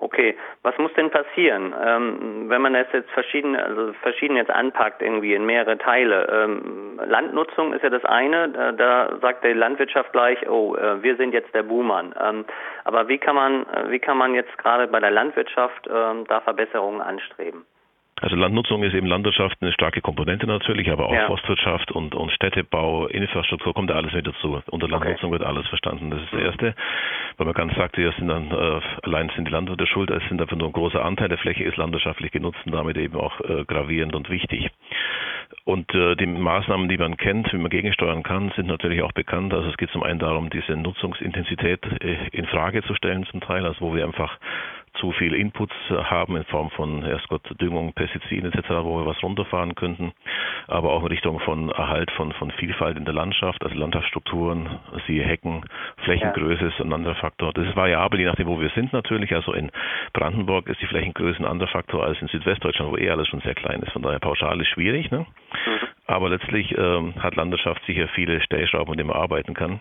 Okay, 0.03 0.37
was 0.63 0.77
muss 0.79 0.93
denn 0.95 1.11
passieren, 1.11 1.73
ähm, 1.81 2.49
wenn 2.49 2.61
man 2.61 2.73
das 2.73 2.89
jetzt 2.93 3.11
verschieden, 3.13 3.55
also 3.55 3.93
verschieden 4.03 4.35
jetzt 4.35 4.51
anpackt 4.51 5.01
irgendwie 5.01 5.33
in 5.33 5.47
mehrere 5.47 5.79
Teile? 5.79 6.27
Ähm, 6.29 7.01
Landnutzung 7.07 7.73
ist 7.73 7.85
ja 7.85 7.89
das 7.89 8.05
eine, 8.05 8.49
da, 8.49 8.73
da 8.73 9.17
sagt 9.21 9.45
die 9.45 9.53
Landwirtschaft 9.53 10.11
gleich, 10.11 10.39
oh, 10.51 10.75
äh, 10.75 11.01
wir 11.05 11.15
sind 11.17 11.33
jetzt 11.33 11.55
der 11.55 11.63
Buhmann. 11.63 12.13
Ähm, 12.21 12.45
aber 12.83 13.07
wie 13.07 13.19
kann 13.19 13.37
man, 13.37 13.63
äh, 13.69 13.91
wie 13.91 14.01
kann 14.01 14.19
man 14.19 14.35
jetzt 14.35 14.59
gerade 14.59 14.89
bei 14.89 14.99
der 14.99 15.13
Landwirtschaft 15.13 15.89
ähm, 15.89 16.25
da 16.27 16.41
Verbesserungen 16.41 17.01
anstreben? 17.01 17.65
Also 18.23 18.37
Landnutzung 18.37 18.85
ist 18.85 18.95
eben 18.95 19.09
Landwirtschaft 19.09 19.59
eine 19.61 19.73
starke 19.73 20.01
Komponente 20.01 20.47
natürlich, 20.47 20.93
aber 20.93 21.07
auch 21.07 21.13
ja. 21.13 21.27
Forstwirtschaft 21.27 21.91
und, 21.91 22.15
und 22.15 22.31
Städtebau, 22.31 23.09
Infrastruktur 23.09 23.75
kommt 23.75 23.91
da 23.91 23.95
alles 23.95 24.13
mit 24.13 24.25
dazu. 24.25 24.63
Unter 24.71 24.87
Landnutzung 24.87 25.31
okay. 25.31 25.41
wird 25.41 25.43
alles 25.43 25.67
verstanden. 25.67 26.11
Das 26.11 26.21
ist 26.21 26.33
das 26.33 26.41
Erste. 26.41 26.75
Weil 27.37 27.47
man 27.47 27.55
ganz 27.55 27.75
sagt, 27.75 27.97
hier 27.97 28.13
sind 28.13 28.29
dann 28.29 28.53
äh, 28.53 28.81
allein 29.03 29.29
sind 29.35 29.49
die 29.49 29.51
Landwirte 29.51 29.89
schuld, 29.89 30.11
es 30.11 30.23
sind 30.29 30.41
einfach 30.41 30.57
nur 30.57 30.69
ein 30.69 30.73
großer 30.73 31.05
Anteil 31.05 31.31
der 31.31 31.39
Fläche 31.39 31.65
ist 31.65 31.77
landwirtschaftlich 31.77 32.31
genutzt 32.31 32.61
und 32.65 32.73
damit 32.73 32.97
eben 32.97 33.17
auch 33.17 33.41
äh, 33.41 33.65
gravierend 33.65 34.15
und 34.15 34.31
wichtig. 34.31 34.71
Und 35.65 35.93
äh, 35.95 36.15
die 36.15 36.27
Maßnahmen, 36.27 36.89
die 36.89 36.99
man 36.99 37.17
kennt, 37.17 37.53
wie 37.53 37.59
man 37.59 37.71
gegensteuern 37.71 38.23
kann, 38.23 38.53
sind 38.55 38.69
natürlich 38.69 39.03
auch 39.03 39.13
bekannt. 39.13 39.53
Also 39.53 39.69
es 39.69 39.77
geht 39.77 39.91
zum 39.91 40.03
einen 40.03 40.19
darum, 40.21 40.49
diese 40.49 40.77
Nutzungsintensität 40.77 41.85
äh, 42.03 42.29
in 42.31 42.47
Frage 42.47 42.83
zu 42.85 42.95
stellen 42.95 43.27
zum 43.27 43.41
Teil, 43.41 43.67
also 43.67 43.81
wo 43.81 43.95
wir 43.95 44.05
einfach 44.05 44.39
zu 44.95 45.13
viel 45.13 45.35
Inputs 45.35 45.75
haben 45.91 46.37
in 46.37 46.45
Form 46.45 46.71
von 46.71 47.03
erst 47.05 47.29
Gott 47.29 47.43
Düngung, 47.61 47.93
Pestiziden 47.93 48.53
etc., 48.53 48.71
wo 48.83 48.99
wir 48.99 49.07
was 49.07 49.23
runterfahren 49.23 49.75
könnten, 49.75 50.13
aber 50.69 50.93
auch 50.93 51.03
in 51.03 51.09
Richtung 51.09 51.41
von 51.41 51.71
Erhalt 51.71 52.11
von, 52.13 52.33
von 52.33 52.51
Vielfalt 52.53 52.97
in 52.97 53.05
der 53.05 53.15
Landschaft, 53.15 53.63
also 53.65 53.75
Landschaftsstrukturen, 53.75 54.69
siehe 55.07 55.25
Hecken, 55.25 55.65
Flächengröße 56.05 56.67
ist 56.67 56.81
ein 56.81 56.93
anderer 56.93 57.15
Faktor. 57.17 57.53
Das 57.53 57.67
ist 57.67 57.77
variabel, 57.77 58.21
je 58.21 58.27
nachdem, 58.27 58.47
wo 58.47 58.61
wir 58.61 58.71
sind 58.71 58.93
natürlich. 58.93 59.35
Also 59.35 59.53
in 59.53 59.71
Brandenburg 60.13 60.69
ist 60.69 60.81
die 60.81 60.87
Flächengröße 60.87 61.41
ein 61.41 61.47
anderer 61.47 61.69
Faktor 61.69 62.05
als 62.05 62.21
in 62.21 62.29
Südwestdeutschland, 62.29 62.93
wo 62.93 62.97
eh 62.97 63.11
alles 63.11 63.29
schon 63.29 63.41
sehr 63.41 63.55
klein 63.55 63.81
ist. 63.81 63.93
Von 63.93 64.03
daher 64.03 64.19
pauschal 64.19 64.61
ist 64.61 64.69
schwierig. 64.69 65.11
Ne? 65.11 65.21
Mhm. 65.21 65.92
Aber 66.13 66.29
letztlich 66.29 66.77
ähm, 66.77 67.15
hat 67.23 67.37
Landwirtschaft 67.37 67.83
sicher 67.87 68.07
viele 68.09 68.43
Stellschrauben, 68.43 68.91
mit 68.91 68.99
denen 68.99 69.09
man 69.09 69.17
arbeiten 69.17 69.55
kann. 69.55 69.81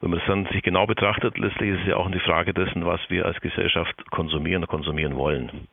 Wenn 0.00 0.10
man 0.10 0.18
das 0.18 0.26
dann 0.26 0.46
sich 0.46 0.62
genau 0.62 0.86
betrachtet, 0.86 1.36
letztlich 1.36 1.70
ist 1.70 1.80
es 1.82 1.88
ja 1.88 1.96
auch 1.96 2.10
die 2.10 2.20
Frage 2.20 2.54
dessen, 2.54 2.86
was 2.86 3.00
wir 3.08 3.26
als 3.26 3.38
Gesellschaft 3.40 3.94
konsumieren 4.10 4.62
und 4.62 4.68
konsumieren 4.68 5.16
wollen. 5.16 5.68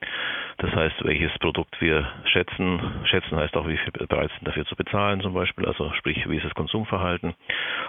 Das 0.58 0.72
heißt, 0.74 1.04
welches 1.04 1.32
Produkt 1.40 1.80
wir 1.80 2.08
schätzen. 2.26 2.80
Schätzen 3.06 3.38
heißt 3.38 3.56
auch, 3.56 3.68
wie 3.68 3.78
viel 3.78 3.92
bereit 3.92 4.32
sind 4.32 4.48
dafür 4.48 4.66
zu 4.66 4.76
bezahlen 4.76 5.22
zum 5.22 5.34
Beispiel, 5.34 5.66
also 5.66 5.92
sprich, 5.94 6.30
wie 6.30 6.38
ist 6.38 6.46
das 6.46 6.56
Konsumverhalten. 6.56 7.34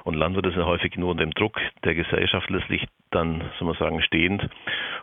Und 0.05 0.15
Landwirte 0.15 0.51
sind 0.51 0.65
häufig 0.65 0.97
nur 0.97 1.11
unter 1.11 1.25
dem 1.25 1.33
Druck 1.33 1.59
der 1.85 1.95
Gesellschaft 1.95 2.51
letztlich 2.51 2.87
dann, 3.11 3.43
soll 3.59 3.69
man 3.69 3.77
sagen, 3.77 4.03
stehend 4.03 4.49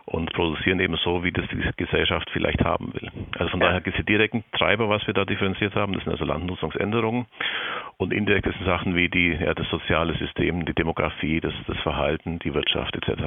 und 0.06 0.32
produzieren 0.34 0.80
eben 0.80 0.96
so, 0.96 1.24
wie 1.24 1.32
das 1.32 1.46
die 1.48 1.62
Gesellschaft 1.76 2.28
vielleicht 2.30 2.62
haben 2.62 2.92
will. 2.94 3.10
Also 3.38 3.50
von 3.50 3.60
daher 3.60 3.80
gibt 3.80 3.98
es 3.98 4.04
die 4.04 4.12
direkten 4.12 4.44
Treiber, 4.52 4.88
was 4.88 5.06
wir 5.06 5.14
da 5.14 5.24
differenziert 5.24 5.74
haben. 5.74 5.94
Das 5.94 6.04
sind 6.04 6.12
also 6.12 6.24
Landnutzungsänderungen 6.24 7.26
und 7.96 8.12
indirekt 8.12 8.44
sind 8.44 8.66
Sachen 8.66 8.94
wie 8.94 9.08
die, 9.08 9.32
ja, 9.32 9.54
das 9.54 9.68
soziale 9.70 10.14
System, 10.14 10.64
die 10.66 10.74
Demografie, 10.74 11.40
das, 11.40 11.54
das 11.66 11.78
Verhalten, 11.78 12.38
die 12.40 12.52
Wirtschaft 12.54 12.94
etc. 12.96 13.22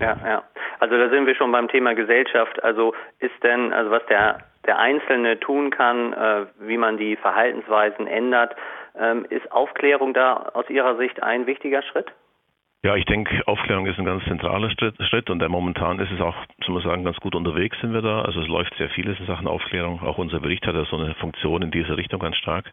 Ja, 0.00 0.16
ja. 0.24 0.42
Also 0.80 0.96
da 0.96 1.08
sind 1.10 1.26
wir 1.26 1.34
schon 1.34 1.52
beim 1.52 1.68
Thema 1.68 1.94
Gesellschaft. 1.94 2.62
Also 2.62 2.94
ist 3.18 3.42
denn, 3.42 3.72
also 3.72 3.90
was 3.90 4.04
der, 4.06 4.38
der 4.66 4.78
Einzelne 4.78 5.38
tun 5.40 5.70
kann, 5.70 6.12
äh, 6.12 6.46
wie 6.60 6.78
man 6.78 6.96
die 6.96 7.16
Verhaltensweisen 7.16 8.06
ändert, 8.06 8.56
ähm, 8.98 9.26
ist 9.28 9.50
Aufklärung 9.52 10.14
da 10.14 10.50
aus 10.54 10.68
Ihrer 10.70 10.96
Sicht 10.96 11.22
ein 11.22 11.46
wichtiger 11.46 11.82
Schritt? 11.82 12.10
Ja, 12.84 12.94
ich 12.96 13.06
denke, 13.06 13.42
Aufklärung 13.46 13.86
ist 13.86 13.98
ein 13.98 14.04
ganz 14.04 14.22
zentraler 14.24 14.68
Schritt 14.70 15.30
und 15.30 15.38
der 15.38 15.48
momentan 15.48 15.98
ist 16.00 16.12
es 16.12 16.20
auch, 16.20 16.36
soll 16.64 16.74
man 16.74 16.84
sagen, 16.84 17.04
ganz 17.04 17.16
gut 17.18 17.34
unterwegs 17.34 17.78
sind 17.80 17.92
wir 17.92 18.02
da. 18.02 18.22
Also 18.22 18.40
es 18.40 18.48
läuft 18.48 18.74
sehr 18.76 18.88
vieles 18.90 19.18
in 19.20 19.26
Sachen 19.26 19.46
Aufklärung. 19.46 20.02
Auch 20.02 20.18
unser 20.18 20.40
Bericht 20.40 20.66
hat 20.66 20.74
ja 20.74 20.84
so 20.84 20.96
eine 20.96 21.14
Funktion 21.14 21.62
in 21.62 21.70
diese 21.70 21.96
Richtung 21.96 22.20
ganz 22.20 22.36
stark. 22.36 22.72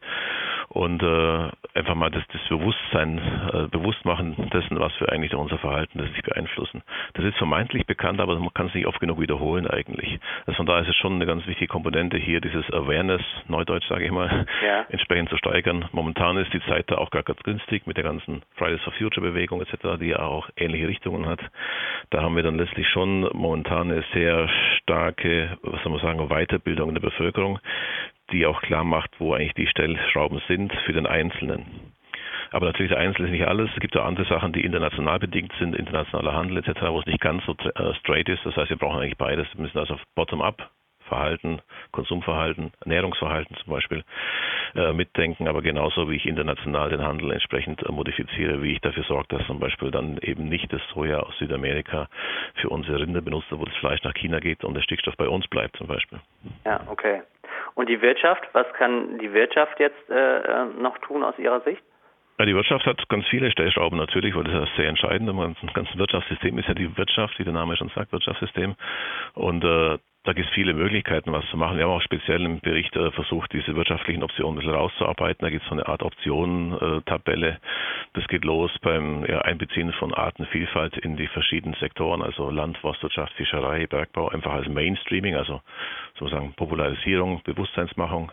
Und 0.70 1.04
äh, 1.04 1.50
einfach 1.74 1.96
mal 1.96 2.10
das, 2.10 2.24
das 2.32 2.42
Bewusstsein, 2.48 3.18
äh, 3.54 3.68
Bewusstmachen 3.68 4.50
dessen, 4.52 4.80
was 4.80 4.94
für 4.94 5.12
eigentlich 5.12 5.36
unser 5.36 5.58
Verhalten 5.58 6.00
das 6.00 6.12
sich 6.14 6.24
beeinflussen. 6.24 6.82
Das 7.14 7.26
ist 7.26 7.38
vermeintlich 7.38 7.86
bekannt, 7.86 8.20
aber 8.20 8.40
man 8.40 8.54
kann 8.54 8.68
es 8.68 8.74
nicht 8.74 8.88
oft 8.88 9.00
genug 9.00 9.20
wiederholen 9.20 9.68
eigentlich. 9.68 10.20
Also 10.46 10.58
von 10.58 10.66
daher 10.66 10.84
ist 10.84 10.90
es 10.90 10.96
schon 10.96 11.14
eine 11.14 11.26
ganz 11.26 11.46
wichtige 11.48 11.68
Komponente 11.68 12.18
hier, 12.18 12.42
dieses 12.42 12.66
Awareness, 12.72 13.22
Neudeutsch 13.48 13.88
sage 13.90 14.06
ich 14.06 14.12
mal, 14.12 14.46
ja. 14.66 14.86
entsprechend 14.90 15.30
zu 15.30 15.38
steigern. 15.38 15.86
Momentan 15.92 16.38
ist 16.38 16.54
die 16.54 16.62
Zeit 16.62 16.86
da 16.90 16.98
auch 16.98 17.12
gar 17.12 17.24
ganz 17.24 17.42
günstig 17.44 17.86
mit 17.86 17.98
der 17.98 18.04
ganzen 18.04 18.42
Fridays 18.56 18.82
for 18.82 18.94
Future 18.94 19.26
Bewegung 19.26 19.62
etc 19.62 19.92
die 20.00 20.16
auch 20.16 20.50
ähnliche 20.58 20.88
Richtungen 20.88 21.26
hat. 21.28 21.40
Da 22.10 22.22
haben 22.22 22.36
wir 22.36 22.44
dann 22.44 22.58
letztlich 22.58 22.88
schon 22.90 23.30
momentan 23.34 23.81
eine 23.82 24.04
sehr 24.14 24.50
starke, 24.78 25.58
was 25.64 25.82
soll 25.84 25.92
man 25.92 26.02
sagen, 26.02 26.30
Weiterbildung 26.30 26.90
in 26.90 26.96
der 26.96 27.02
Bevölkerung, 27.02 27.60
die 28.32 28.46
auch 28.46 28.62
klar 28.62 28.84
macht, 28.84 29.12
wo 29.20 29.34
eigentlich 29.34 29.54
die 29.54 29.68
Stellschrauben 29.68 30.42
sind 30.48 30.74
für 30.86 30.94
den 30.94 31.06
Einzelnen. 31.06 31.94
Aber 32.52 32.66
natürlich 32.66 32.92
der 32.92 33.00
Einzelne 33.00 33.30
ist 33.30 33.34
nicht 33.34 33.48
alles. 33.48 33.70
Es 33.74 33.80
gibt 33.80 33.96
auch 33.96 34.06
andere 34.06 34.26
Sachen, 34.28 34.52
die 34.52 34.66
international 34.66 35.20
bedingt 35.20 35.54
sind, 35.58 35.76
internationaler 35.76 36.34
Handel 36.34 36.58
etc., 36.58 36.82
wo 36.90 37.00
es 37.00 37.06
nicht 37.06 37.22
ganz 37.22 37.44
so 37.46 37.54
äh, 37.54 37.94
straight 37.96 38.28
ist. 38.28 38.46
Das 38.46 38.56
heißt, 38.56 38.70
wir 38.70 38.78
brauchen 38.78 39.00
eigentlich 39.00 39.18
beides. 39.18 39.48
Wir 39.54 39.62
müssen 39.62 39.78
also 39.78 39.98
bottom-up 40.16 40.70
Verhalten, 41.12 41.60
Konsumverhalten, 41.92 42.72
Ernährungsverhalten 42.80 43.58
zum 43.58 43.74
Beispiel 43.74 44.04
äh, 44.76 44.94
mitdenken, 44.94 45.50
aber 45.50 45.62
genauso 45.62 46.10
wie 46.10 46.16
ich 46.16 46.26
international 46.26 46.90
den 46.90 47.04
Handel 47.04 47.34
entsprechend 47.34 47.84
äh, 47.84 47.92
modifiziere, 47.92 48.64
wie 48.64 48.72
ich 48.72 48.80
dafür 48.80 49.04
sorge, 49.04 49.36
dass 49.36 49.46
zum 49.46 49.60
Beispiel 49.60 49.92
dann 49.92 50.18
eben 50.22 50.48
nicht 50.48 50.72
das 50.72 50.82
Soja 50.94 51.20
aus 51.20 51.38
Südamerika 51.38 52.08
für 52.62 52.70
unsere 52.70 53.02
Rinder 53.02 53.20
benutzt, 53.20 53.48
wo 53.52 53.66
das 53.66 53.76
Fleisch 53.76 54.02
nach 54.04 54.14
China 54.14 54.40
geht 54.40 54.64
und 54.64 54.74
der 54.74 54.82
Stickstoff 54.84 55.18
bei 55.18 55.28
uns 55.28 55.46
bleibt 55.50 55.76
zum 55.76 55.88
Beispiel. 55.88 56.20
Ja, 56.66 56.80
okay. 56.88 57.24
Und 57.76 57.90
die 57.90 58.02
Wirtschaft, 58.02 58.44
was 58.54 58.72
kann 58.78 59.20
die 59.20 59.34
Wirtschaft 59.34 59.82
jetzt 59.82 60.10
äh, 60.10 60.38
äh 60.40 60.66
noch 60.80 60.98
tun 61.00 61.24
aus 61.24 61.38
Ihrer 61.38 61.60
Sicht? 61.62 61.84
Ja, 62.40 62.46
die 62.46 62.56
Wirtschaft 62.56 62.86
hat 62.86 63.08
ganz 63.10 63.28
viele 63.28 63.52
Stellschrauben 63.52 64.00
natürlich, 64.00 64.34
weil 64.34 64.46
das 64.46 64.70
ist 64.70 64.76
sehr 64.78 64.88
entscheidend. 64.88 65.30
Im 65.30 65.74
ganzen 65.74 66.00
Wirtschaftssystem 66.00 66.58
ist 66.58 66.68
ja 66.70 66.74
die 66.74 66.98
Wirtschaft, 66.98 67.38
wie 67.38 67.44
der 67.44 67.54
Name 67.54 67.76
schon 67.76 67.90
sagt, 67.90 68.14
Wirtschaftssystem. 68.14 68.76
Und 69.34 69.64
äh, 69.64 69.98
da 70.24 70.34
gibt 70.34 70.48
es 70.48 70.54
viele 70.54 70.74
Möglichkeiten, 70.74 71.32
was 71.32 71.46
zu 71.50 71.58
machen. 71.58 71.78
Wir 71.78 71.86
haben 71.86 71.92
auch 71.92 72.02
speziell 72.02 72.46
im 72.46 72.60
Bericht 72.60 72.96
äh, 72.96 73.12
versucht, 73.12 73.52
diese 73.54 73.76
wirtschaftlichen 73.76 74.22
Optionen 74.22 74.54
ein 74.54 74.60
bisschen 74.60 74.76
rauszuarbeiten. 74.76 75.44
Da 75.44 75.50
gibt 75.50 75.64
es 75.64 75.70
so 75.70 75.76
eine 75.76 75.88
Art 75.88 76.04
Optionentabelle. 76.04 77.60
Das 78.14 78.28
geht 78.28 78.46
los 78.46 78.72
beim 78.82 79.24
Einbeziehen 79.24 79.92
von 79.94 80.14
Artenvielfalt 80.14 80.98
in 80.98 81.18
die 81.18 81.28
verschiedenen 81.28 81.76
Sektoren, 81.80 82.22
also 82.22 82.50
Land, 82.50 82.78
Forstwirtschaft, 82.78 83.34
Fischerei, 83.34 83.88
Bergbau, 83.88 84.30
einfach 84.30 84.54
als 84.54 84.68
Mainstreaming, 84.68 85.36
also 85.36 85.62
sozusagen 86.20 86.54
Popularisierung, 86.54 87.42
Bewusstseinsmachung 87.44 88.32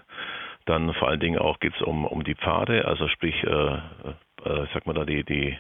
dann 0.69 0.93
vor 0.95 1.09
allen 1.09 1.21
Dingen 1.21 1.39
auch 1.39 1.61
geht 1.61 1.75
es 1.75 1.83
um, 1.83 2.05
um 2.05 2.25
die 2.25 2.35
Pfade, 2.35 2.85
also 2.87 3.09
sprich, 3.09 3.43
äh, 3.43 3.49
äh, 3.49 4.67
sagt 4.75 4.87
man 4.87 4.95
da, 4.95 5.05
die, 5.05 5.25
die 5.25 5.57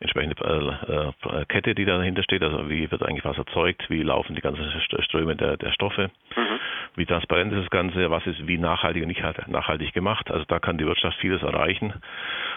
entsprechende 0.00 0.36
äh, 0.44 1.28
äh, 1.28 1.44
Kette, 1.46 1.74
die 1.74 1.84
dahinter 1.84 2.22
steht, 2.22 2.42
also 2.42 2.68
wie 2.68 2.90
wird 2.90 3.02
eigentlich 3.02 3.24
was 3.24 3.38
erzeugt, 3.38 3.88
wie 3.88 4.02
laufen 4.02 4.34
die 4.34 4.42
ganzen 4.42 4.64
Ströme 5.02 5.36
der, 5.36 5.56
der 5.56 5.72
Stoffe, 5.72 6.10
mhm. 6.36 6.60
wie 6.96 7.06
transparent 7.06 7.52
ist 7.52 7.62
das 7.62 7.70
Ganze, 7.70 8.10
was 8.10 8.26
ist 8.26 8.46
wie 8.46 8.58
nachhaltig 8.58 9.02
und 9.02 9.08
nicht 9.08 9.22
nachhaltig 9.46 9.92
gemacht. 9.92 10.30
Also 10.30 10.44
da 10.46 10.58
kann 10.58 10.78
die 10.78 10.86
Wirtschaft 10.86 11.16
vieles 11.18 11.42
erreichen 11.42 11.94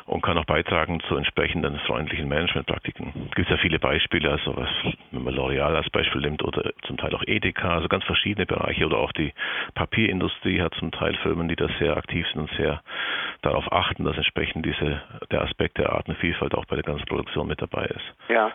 und 0.08 0.22
kann 0.22 0.38
auch 0.38 0.46
beitragen 0.46 1.02
zu 1.02 1.16
entsprechenden 1.16 1.78
freundlichen 1.86 2.30
Managementpraktiken. 2.30 3.28
Es 3.30 3.36
gibt 3.36 3.50
ja 3.50 3.58
viele 3.58 3.78
Beispiele, 3.78 4.32
also 4.32 4.56
was, 4.56 4.70
wenn 5.12 5.24
man 5.24 5.36
L'Oreal 5.36 5.76
als 5.76 5.90
Beispiel 5.90 6.22
nimmt 6.22 6.44
oder 6.44 6.72
zum 6.86 6.98
Teil 6.98 7.14
auch 7.14 7.24
Edeka, 7.28 7.76
also 7.76 7.90
ganz 7.90 8.06
verschiedene 8.06 8.46
Bereiche 8.46 8.86
oder 8.86 8.98
auch 8.98 9.12
die 9.12 9.34
Papierindustrie 9.76 10.62
hat 10.62 10.74
zum 10.76 10.92
Teil 10.92 11.16
Firmen, 11.24 11.50
die 11.50 11.58
da 11.58 11.68
sehr 11.78 11.98
aktiv 11.98 12.26
sind 12.32 12.42
und 12.42 12.52
sehr 12.52 12.82
darauf 13.42 13.70
achten, 13.72 14.06
dass 14.06 14.16
entsprechend 14.16 14.66
diese, 14.66 15.02
der 15.30 15.42
Aspekt 15.42 15.78
der 15.78 15.92
Artenvielfalt 15.92 16.56
auch 16.56 16.66
bei 16.66 16.76
der 16.76 16.84
ganzen 16.84 17.06
Produktion 17.06 17.48
mit 17.48 17.62
dabei 17.62 17.86
ist. 17.86 18.30
Ja, 18.30 18.52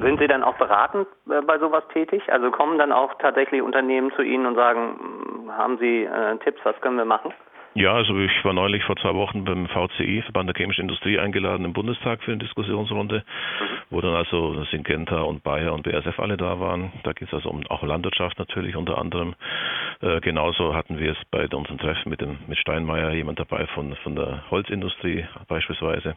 sind 0.00 0.18
Sie 0.18 0.26
dann 0.26 0.42
auch 0.42 0.56
beratend 0.56 1.06
äh, 1.30 1.42
bei 1.42 1.58
sowas 1.58 1.84
tätig? 1.92 2.22
Also 2.32 2.50
kommen 2.50 2.78
dann 2.78 2.92
auch 2.92 3.14
tatsächlich 3.18 3.60
Unternehmen 3.62 4.10
zu 4.16 4.22
Ihnen 4.22 4.46
und 4.46 4.54
sagen, 4.54 4.98
hm, 4.98 5.56
haben 5.56 5.78
Sie 5.78 6.04
äh, 6.04 6.36
Tipps, 6.38 6.60
was 6.64 6.80
können 6.80 6.96
wir 6.96 7.04
machen? 7.04 7.32
Ja, 7.76 7.92
also 7.92 8.16
ich 8.20 8.44
war 8.44 8.52
neulich 8.52 8.84
vor 8.84 8.94
zwei 8.96 9.14
Wochen 9.14 9.44
beim 9.44 9.66
VCI, 9.66 10.22
Verband 10.22 10.48
der 10.48 10.54
Chemischen 10.54 10.82
Industrie, 10.82 11.18
eingeladen 11.18 11.64
im 11.64 11.72
Bundestag 11.72 12.22
für 12.22 12.30
eine 12.30 12.38
Diskussionsrunde, 12.38 13.24
wo 13.90 14.00
dann 14.00 14.14
also 14.14 14.62
Syngenta 14.66 15.22
und 15.22 15.42
Bayer 15.42 15.72
und 15.72 15.82
BASF 15.82 16.20
alle 16.20 16.36
da 16.36 16.60
waren. 16.60 16.92
Da 17.02 17.12
geht 17.12 17.26
es 17.26 17.34
also 17.34 17.50
um 17.50 17.66
auch 17.66 17.82
Landwirtschaft 17.82 18.38
natürlich 18.38 18.76
unter 18.76 18.96
anderem. 18.96 19.34
Äh, 20.04 20.20
genauso 20.20 20.74
hatten 20.74 20.98
wir 20.98 21.12
es 21.12 21.18
bei 21.30 21.48
unserem 21.48 21.78
Treffen 21.78 22.10
mit 22.10 22.20
dem 22.20 22.36
mit 22.46 22.58
Steinmeier 22.58 23.12
jemand 23.12 23.40
dabei 23.40 23.66
von 23.68 23.96
von 24.02 24.14
der 24.14 24.42
Holzindustrie 24.50 25.24
beispielsweise. 25.48 26.16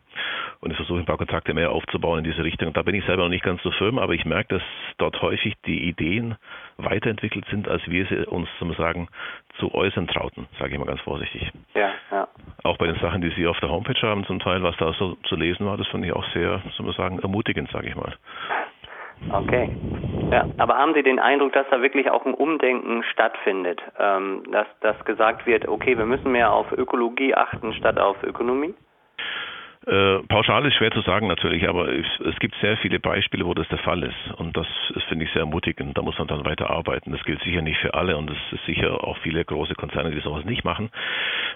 Und 0.59 0.71
ich 0.71 0.77
versuche 0.77 0.99
ein 0.99 1.05
paar 1.05 1.17
Kontakte 1.17 1.53
mehr 1.53 1.71
aufzubauen 1.71 2.19
in 2.19 2.25
diese 2.25 2.43
Richtung. 2.43 2.73
Da 2.73 2.81
bin 2.81 2.95
ich 2.95 3.05
selber 3.05 3.23
noch 3.23 3.29
nicht 3.29 3.45
ganz 3.45 3.63
so 3.63 3.71
firm, 3.71 3.97
aber 3.97 4.13
ich 4.13 4.25
merke, 4.25 4.55
dass 4.55 4.63
dort 4.97 5.21
häufig 5.21 5.55
die 5.65 5.87
Ideen 5.87 6.35
weiterentwickelt 6.75 7.45
sind, 7.49 7.69
als 7.69 7.81
wir 7.87 8.05
sie 8.07 8.27
uns 8.27 8.49
zum 8.59 8.73
sagen 8.73 9.07
zu 9.57 9.73
äußern 9.73 10.07
trauten, 10.07 10.47
sage 10.59 10.73
ich 10.73 10.79
mal 10.79 10.85
ganz 10.85 10.99
vorsichtig. 11.01 11.49
Ja, 11.73 11.91
ja. 12.11 12.27
Auch 12.63 12.77
bei 12.77 12.87
den 12.87 12.99
Sachen, 12.99 13.21
die 13.21 13.29
Sie 13.31 13.47
auf 13.47 13.59
der 13.61 13.69
Homepage 13.69 14.01
haben, 14.01 14.25
zum 14.25 14.39
Teil, 14.39 14.61
was 14.63 14.75
da 14.77 14.91
so 14.93 15.15
zu 15.23 15.35
lesen 15.35 15.65
war, 15.65 15.77
das 15.77 15.87
fand 15.87 16.05
ich 16.05 16.11
auch 16.11 16.25
sehr, 16.33 16.61
soll 16.75 16.85
man 16.85 16.95
sagen, 16.95 17.19
ermutigend, 17.19 17.71
sage 17.71 17.87
ich 17.87 17.95
mal. 17.95 18.13
Okay. 19.29 19.69
Ja, 20.31 20.45
aber 20.57 20.77
haben 20.77 20.93
Sie 20.93 21.03
den 21.03 21.19
Eindruck, 21.19 21.53
dass 21.53 21.67
da 21.69 21.81
wirklich 21.81 22.09
auch 22.09 22.25
ein 22.25 22.33
Umdenken 22.33 23.03
stattfindet? 23.03 23.81
Ähm, 23.97 24.43
dass, 24.51 24.67
dass 24.81 25.05
gesagt 25.05 25.45
wird, 25.45 25.67
okay, 25.67 25.97
wir 25.97 26.05
müssen 26.05 26.31
mehr 26.31 26.51
auf 26.51 26.71
Ökologie 26.71 27.33
achten 27.33 27.73
statt 27.73 27.97
auf 27.97 28.21
Ökonomie? 28.23 28.73
Äh, 29.87 30.19
pauschal 30.27 30.65
ist 30.65 30.73
schwer 30.73 30.91
zu 30.91 30.99
sagen 30.99 31.27
natürlich, 31.27 31.69
aber 31.69 31.87
es, 31.87 32.05
es, 32.19 32.37
gibt 32.39 32.55
sehr 32.59 32.75
viele 32.75 32.99
Beispiele, 32.99 33.45
wo 33.45 33.53
das 33.53 33.69
der 33.69 33.77
Fall 33.77 34.03
ist. 34.03 34.33
Und 34.35 34.57
das, 34.57 34.67
das 34.93 35.01
finde 35.03 35.23
ich 35.23 35.31
sehr 35.31 35.43
ermutigend. 35.43 35.97
Da 35.97 36.01
muss 36.01 36.19
man 36.19 36.27
dann 36.27 36.43
weiter 36.43 36.69
arbeiten. 36.69 37.13
Das 37.13 37.23
gilt 37.23 37.41
sicher 37.43 37.61
nicht 37.61 37.79
für 37.79 37.93
alle 37.93 38.17
und 38.17 38.29
es 38.29 38.37
ist 38.51 38.65
sicher 38.65 39.01
auch 39.01 39.17
viele 39.19 39.45
große 39.45 39.75
Konzerne, 39.75 40.11
die 40.11 40.19
sowas 40.19 40.43
nicht 40.43 40.65
machen. 40.65 40.89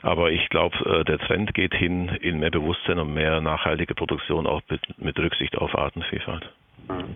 Aber 0.01 0.31
ich 0.31 0.47
glaube, 0.47 0.77
äh, 0.85 1.03
der 1.03 1.19
Trend 1.19 1.53
geht 1.53 1.73
hin 1.73 2.07
in 2.21 2.39
mehr 2.39 2.51
Bewusstsein 2.51 2.99
und 2.99 3.13
mehr 3.13 3.41
nachhaltige 3.41 3.95
Produktion, 3.95 4.47
auch 4.47 4.61
mit, 4.69 4.81
mit 4.97 5.19
Rücksicht 5.19 5.57
auf 5.57 5.77
Artenvielfalt. 5.77 6.49
Hm. 6.89 7.15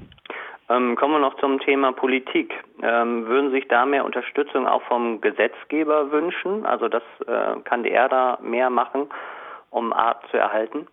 Ähm, 0.68 0.96
kommen 0.96 1.14
wir 1.14 1.20
noch 1.20 1.38
zum 1.38 1.60
Thema 1.60 1.92
Politik. 1.92 2.54
Ähm, 2.82 3.28
würden 3.28 3.52
sich 3.52 3.68
da 3.68 3.86
mehr 3.86 4.04
Unterstützung 4.04 4.68
auch 4.68 4.82
vom 4.84 5.22
Gesetzgeber 5.22 6.12
wünschen? 6.12 6.66
Also 6.66 6.88
das 6.88 7.04
äh, 7.28 7.60
kann 7.64 7.84
der 7.84 8.10
da 8.10 8.40
mehr 8.42 8.70
machen, 8.70 9.08
um 9.70 9.94
Arten 9.94 10.28
zu 10.32 10.38
erhalten? 10.38 10.88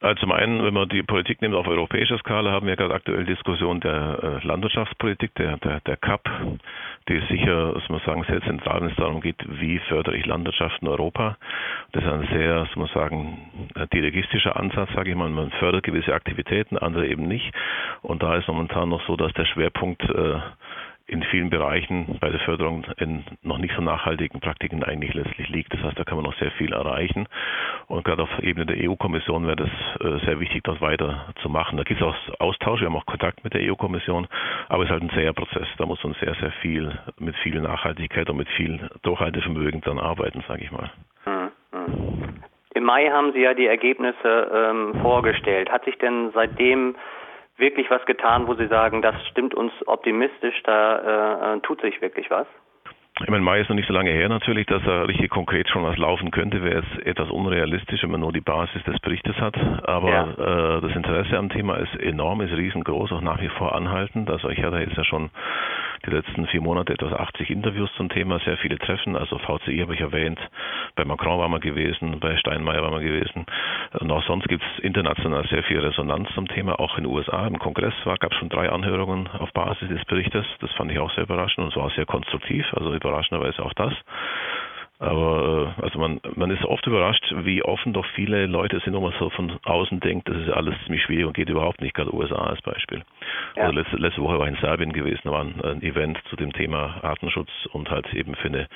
Also 0.00 0.20
zum 0.20 0.30
einen, 0.30 0.64
wenn 0.64 0.74
man 0.74 0.88
die 0.88 1.02
Politik 1.02 1.42
nimmt 1.42 1.56
auf 1.56 1.66
europäischer 1.66 2.18
Skala, 2.18 2.52
haben 2.52 2.68
wir 2.68 2.76
gerade 2.76 2.94
aktuell 2.94 3.24
Diskussion 3.24 3.80
der 3.80 4.40
äh, 4.42 4.46
Landwirtschaftspolitik, 4.46 5.34
der, 5.34 5.56
der, 5.56 5.80
der 5.80 5.96
CAP, 5.96 6.30
die 7.08 7.20
sicher, 7.28 7.72
muss 7.74 7.88
man 7.88 8.00
sagen, 8.06 8.24
sehr 8.28 8.40
zentral, 8.42 8.80
wenn 8.80 8.90
es 8.90 8.96
darum 8.96 9.20
geht, 9.20 9.44
wie 9.60 9.80
fördere 9.88 10.16
ich 10.16 10.24
Landwirtschaft 10.24 10.82
in 10.82 10.88
Europa. 10.88 11.36
Das 11.92 12.04
ist 12.04 12.10
ein 12.10 12.28
sehr, 12.32 12.60
muss 12.60 12.76
man 12.76 12.88
sagen, 12.88 13.70
äh, 13.74 13.88
dirigistischer 13.88 14.54
Ansatz, 14.56 14.88
sage 14.94 15.10
ich 15.10 15.16
mal. 15.16 15.30
Man 15.30 15.50
fördert 15.58 15.82
gewisse 15.82 16.14
Aktivitäten, 16.14 16.78
andere 16.78 17.08
eben 17.08 17.26
nicht. 17.26 17.52
Und 18.02 18.22
da 18.22 18.36
ist 18.36 18.46
momentan 18.46 18.90
noch 18.90 19.04
so, 19.04 19.16
dass 19.16 19.32
der 19.32 19.46
Schwerpunkt 19.46 20.02
äh, 20.02 20.38
in 21.08 21.22
vielen 21.24 21.48
Bereichen 21.48 22.18
bei 22.20 22.28
der 22.28 22.40
Förderung 22.40 22.84
in 22.98 23.24
noch 23.42 23.58
nicht 23.58 23.74
so 23.74 23.80
nachhaltigen 23.80 24.40
Praktiken 24.40 24.84
eigentlich 24.84 25.14
letztlich 25.14 25.48
liegt. 25.48 25.72
Das 25.72 25.82
heißt, 25.82 25.98
da 25.98 26.04
kann 26.04 26.16
man 26.16 26.24
noch 26.24 26.38
sehr 26.38 26.50
viel 26.52 26.72
erreichen. 26.72 27.26
Und 27.88 28.04
gerade 28.04 28.22
auf 28.22 28.38
Ebene 28.40 28.66
der 28.66 28.76
EU-Kommission 28.88 29.46
wäre 29.46 29.56
das 29.56 29.70
äh, 30.00 30.24
sehr 30.26 30.38
wichtig, 30.40 30.62
das 30.64 30.78
weiter 30.80 31.32
zu 31.40 31.48
machen. 31.48 31.78
Da 31.78 31.84
gibt 31.84 32.00
es 32.00 32.06
auch 32.06 32.14
Austausch, 32.38 32.80
wir 32.80 32.86
haben 32.86 32.96
auch 32.96 33.06
Kontakt 33.06 33.42
mit 33.44 33.54
der 33.54 33.62
EU-Kommission, 33.62 34.28
aber 34.68 34.82
es 34.82 34.88
ist 34.88 34.92
halt 34.92 35.02
ein 35.04 35.10
zäher 35.10 35.32
Prozess. 35.32 35.66
Da 35.78 35.86
muss 35.86 36.02
man 36.04 36.14
sehr, 36.20 36.34
sehr 36.34 36.52
viel 36.60 36.98
mit 37.18 37.34
viel 37.36 37.60
Nachhaltigkeit 37.60 38.28
und 38.28 38.36
mit 38.36 38.48
viel 38.50 38.90
Durchhaltevermögen 39.02 39.80
dann 39.80 39.98
arbeiten, 39.98 40.44
sage 40.46 40.64
ich 40.64 40.70
mal. 40.70 40.90
Im 42.74 42.84
Mai 42.84 43.08
haben 43.08 43.32
Sie 43.32 43.40
ja 43.40 43.54
die 43.54 43.66
Ergebnisse 43.66 44.50
ähm, 44.54 45.00
vorgestellt. 45.02 45.70
Hat 45.70 45.84
sich 45.84 45.96
denn 45.98 46.30
seitdem 46.32 46.94
wirklich 47.56 47.90
was 47.90 48.04
getan, 48.06 48.46
wo 48.46 48.54
Sie 48.54 48.68
sagen, 48.68 49.02
das 49.02 49.14
stimmt 49.28 49.54
uns 49.54 49.72
optimistisch, 49.86 50.62
da 50.64 51.54
äh, 51.54 51.56
äh, 51.56 51.60
tut 51.60 51.80
sich 51.80 52.00
wirklich 52.00 52.30
was? 52.30 52.46
Ich 53.20 53.28
meine, 53.28 53.42
Mai 53.42 53.60
ist 53.60 53.68
noch 53.68 53.74
nicht 53.74 53.88
so 53.88 53.92
lange 53.92 54.10
her 54.10 54.28
natürlich, 54.28 54.66
dass 54.66 54.82
da 54.84 55.02
richtig 55.02 55.30
konkret 55.30 55.68
schon 55.68 55.82
was 55.82 55.96
laufen 55.96 56.30
könnte, 56.30 56.62
wäre 56.62 56.84
es 56.84 56.98
etwas 57.04 57.30
unrealistisch, 57.30 58.02
wenn 58.02 58.12
man 58.12 58.20
nur 58.20 58.32
die 58.32 58.40
Basis 58.40 58.82
des 58.84 59.00
Berichtes 59.00 59.36
hat. 59.36 59.56
Aber 59.88 60.08
ja. 60.08 60.76
äh, 60.76 60.80
das 60.80 60.94
Interesse 60.94 61.36
am 61.36 61.48
Thema 61.48 61.76
ist 61.78 61.96
enorm, 61.96 62.40
ist 62.42 62.56
riesengroß, 62.56 63.10
auch 63.12 63.20
nach 63.20 63.40
wie 63.40 63.48
vor 63.48 63.74
anhaltend. 63.74 64.30
Also 64.30 64.48
ich 64.50 64.62
hatte 64.62 64.78
jetzt 64.78 64.96
ja 64.96 65.04
schon 65.04 65.30
die 66.06 66.10
letzten 66.10 66.46
vier 66.46 66.60
Monate 66.60 66.92
etwas 66.92 67.12
80 67.12 67.50
Interviews 67.50 67.90
zum 67.96 68.08
Thema, 68.08 68.38
sehr 68.40 68.56
viele 68.58 68.78
Treffen. 68.78 69.16
Also 69.16 69.38
VCI 69.38 69.78
habe 69.78 69.94
ich 69.94 70.00
erwähnt, 70.00 70.38
bei 70.94 71.04
Macron 71.04 71.38
war 71.38 71.48
man 71.48 71.60
gewesen, 71.60 72.20
bei 72.20 72.36
Steinmeier 72.36 72.82
war 72.82 72.90
man 72.90 73.02
gewesen. 73.02 73.46
Und 73.98 74.10
auch 74.10 74.22
sonst 74.24 74.48
gibt 74.48 74.62
es 74.62 74.84
international 74.84 75.46
sehr 75.48 75.62
viel 75.64 75.80
Resonanz 75.80 76.28
zum 76.34 76.48
Thema, 76.48 76.78
auch 76.78 76.96
in 76.98 77.04
den 77.04 77.12
USA. 77.12 77.46
Im 77.46 77.58
Kongress 77.58 77.94
gab 78.04 78.32
es 78.32 78.38
schon 78.38 78.48
drei 78.48 78.70
Anhörungen 78.70 79.28
auf 79.28 79.52
Basis 79.52 79.88
des 79.88 80.04
Berichtes. 80.04 80.46
Das 80.60 80.70
fand 80.72 80.90
ich 80.92 80.98
auch 80.98 81.12
sehr 81.14 81.24
überraschend 81.24 81.64
und 81.64 81.70
es 81.70 81.76
war 81.76 81.90
sehr 81.90 82.06
konstruktiv, 82.06 82.66
also 82.74 82.94
überraschenderweise 82.94 83.64
auch 83.64 83.72
das. 83.74 83.92
Aber 85.00 85.74
äh, 85.78 85.82
also 85.82 85.98
man, 86.00 86.20
man 86.34 86.50
ist 86.50 86.64
oft 86.64 86.84
überrascht, 86.86 87.32
wie 87.44 87.62
offen 87.62 87.92
doch 87.92 88.04
viele 88.14 88.46
Leute 88.46 88.80
sind, 88.80 88.94
wo 88.94 89.00
man 89.00 89.12
so 89.18 89.30
von 89.30 89.58
außen 89.64 90.00
denkt, 90.00 90.28
das 90.28 90.36
ist 90.36 90.50
alles 90.50 90.74
ziemlich 90.84 91.02
schwierig 91.04 91.26
und 91.26 91.34
geht 91.34 91.48
überhaupt 91.48 91.80
nicht, 91.80 91.94
gerade 91.94 92.12
USA 92.12 92.46
als 92.46 92.60
Beispiel. 92.62 93.04
Ja. 93.54 93.64
Also 93.64 93.78
letzte, 93.78 93.96
letzte 93.96 94.22
Woche 94.22 94.38
war 94.38 94.48
ich 94.48 94.54
in 94.54 94.60
Serbien 94.60 94.92
gewesen, 94.92 95.20
da 95.24 95.30
war 95.30 95.42
ein, 95.42 95.60
ein, 95.62 95.82
Event 95.82 96.18
zu 96.28 96.36
dem 96.36 96.52
Thema 96.52 96.98
Artenschutz 97.02 97.50
und 97.72 97.90
halt 97.90 98.12
eben 98.12 98.34
für 98.34 98.48
eine 98.48 98.66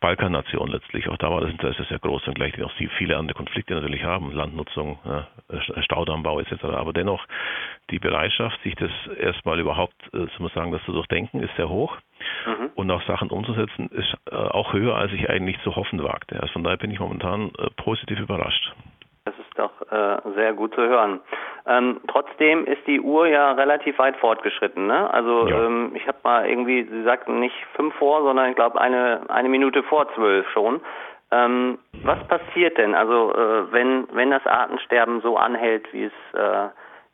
Balkannation 0.00 0.68
letztlich. 0.68 1.08
Auch 1.08 1.16
da 1.16 1.30
war 1.30 1.40
das 1.40 1.50
Interesse 1.50 1.84
sehr 1.88 1.98
groß, 1.98 2.28
und 2.28 2.34
gleich 2.34 2.62
auch 2.62 2.72
viele 2.96 3.16
andere 3.16 3.36
Konflikte 3.36 3.74
natürlich 3.74 4.04
haben, 4.04 4.32
Landnutzung, 4.32 4.98
ja, 5.04 5.26
Staudammbau 5.82 6.38
etc. 6.38 6.64
Aber 6.64 6.92
dennoch 6.92 7.26
die 7.92 7.98
Bereitschaft, 7.98 8.60
sich 8.62 8.74
das 8.74 8.90
erstmal 9.18 9.60
überhaupt, 9.60 9.94
äh, 10.12 10.18
soll 10.18 10.40
man 10.40 10.50
sagen, 10.50 10.72
das 10.72 10.82
zu 10.84 10.92
durchdenken, 10.92 11.40
ist 11.40 11.54
sehr 11.56 11.68
hoch. 11.68 11.96
Mhm. 12.46 12.70
Und 12.74 12.90
auch 12.90 13.02
Sachen 13.02 13.30
umzusetzen, 13.30 13.88
ist 13.90 14.14
äh, 14.30 14.34
auch 14.34 14.72
höher, 14.72 14.96
als 14.96 15.12
ich 15.12 15.28
eigentlich 15.30 15.60
zu 15.62 15.76
hoffen 15.76 16.02
wagte. 16.02 16.40
Also 16.40 16.54
von 16.54 16.64
daher 16.64 16.78
bin 16.78 16.90
ich 16.90 16.98
momentan 16.98 17.52
äh, 17.58 17.68
positiv 17.76 18.18
überrascht. 18.18 18.72
Das 19.24 19.34
ist 19.38 19.56
doch 19.56 19.70
äh, 19.92 20.20
sehr 20.34 20.52
gut 20.52 20.74
zu 20.74 20.80
hören. 20.80 21.20
Ähm, 21.66 22.00
trotzdem 22.08 22.64
ist 22.64 22.84
die 22.88 23.00
Uhr 23.00 23.28
ja 23.28 23.52
relativ 23.52 23.98
weit 23.98 24.16
fortgeschritten. 24.16 24.88
Ne? 24.88 25.08
Also 25.12 25.46
ja. 25.46 25.66
ähm, 25.66 25.92
ich 25.94 26.08
habe 26.08 26.18
mal 26.24 26.48
irgendwie, 26.48 26.84
Sie 26.84 27.02
sagten 27.04 27.38
nicht 27.38 27.54
fünf 27.74 27.94
vor, 27.94 28.22
sondern 28.22 28.50
ich 28.50 28.56
glaube 28.56 28.80
eine, 28.80 29.20
eine 29.28 29.48
Minute 29.48 29.84
vor 29.84 30.12
zwölf 30.14 30.48
schon. 30.50 30.80
Ähm, 31.30 31.78
was 32.02 32.18
passiert 32.28 32.76
denn, 32.76 32.94
also 32.94 33.32
äh, 33.32 33.72
wenn, 33.72 34.06
wenn 34.12 34.30
das 34.30 34.46
Artensterben 34.46 35.22
so 35.22 35.36
anhält, 35.36 35.90
wie 35.92 36.04
es, 36.04 36.12
äh, 36.34 36.68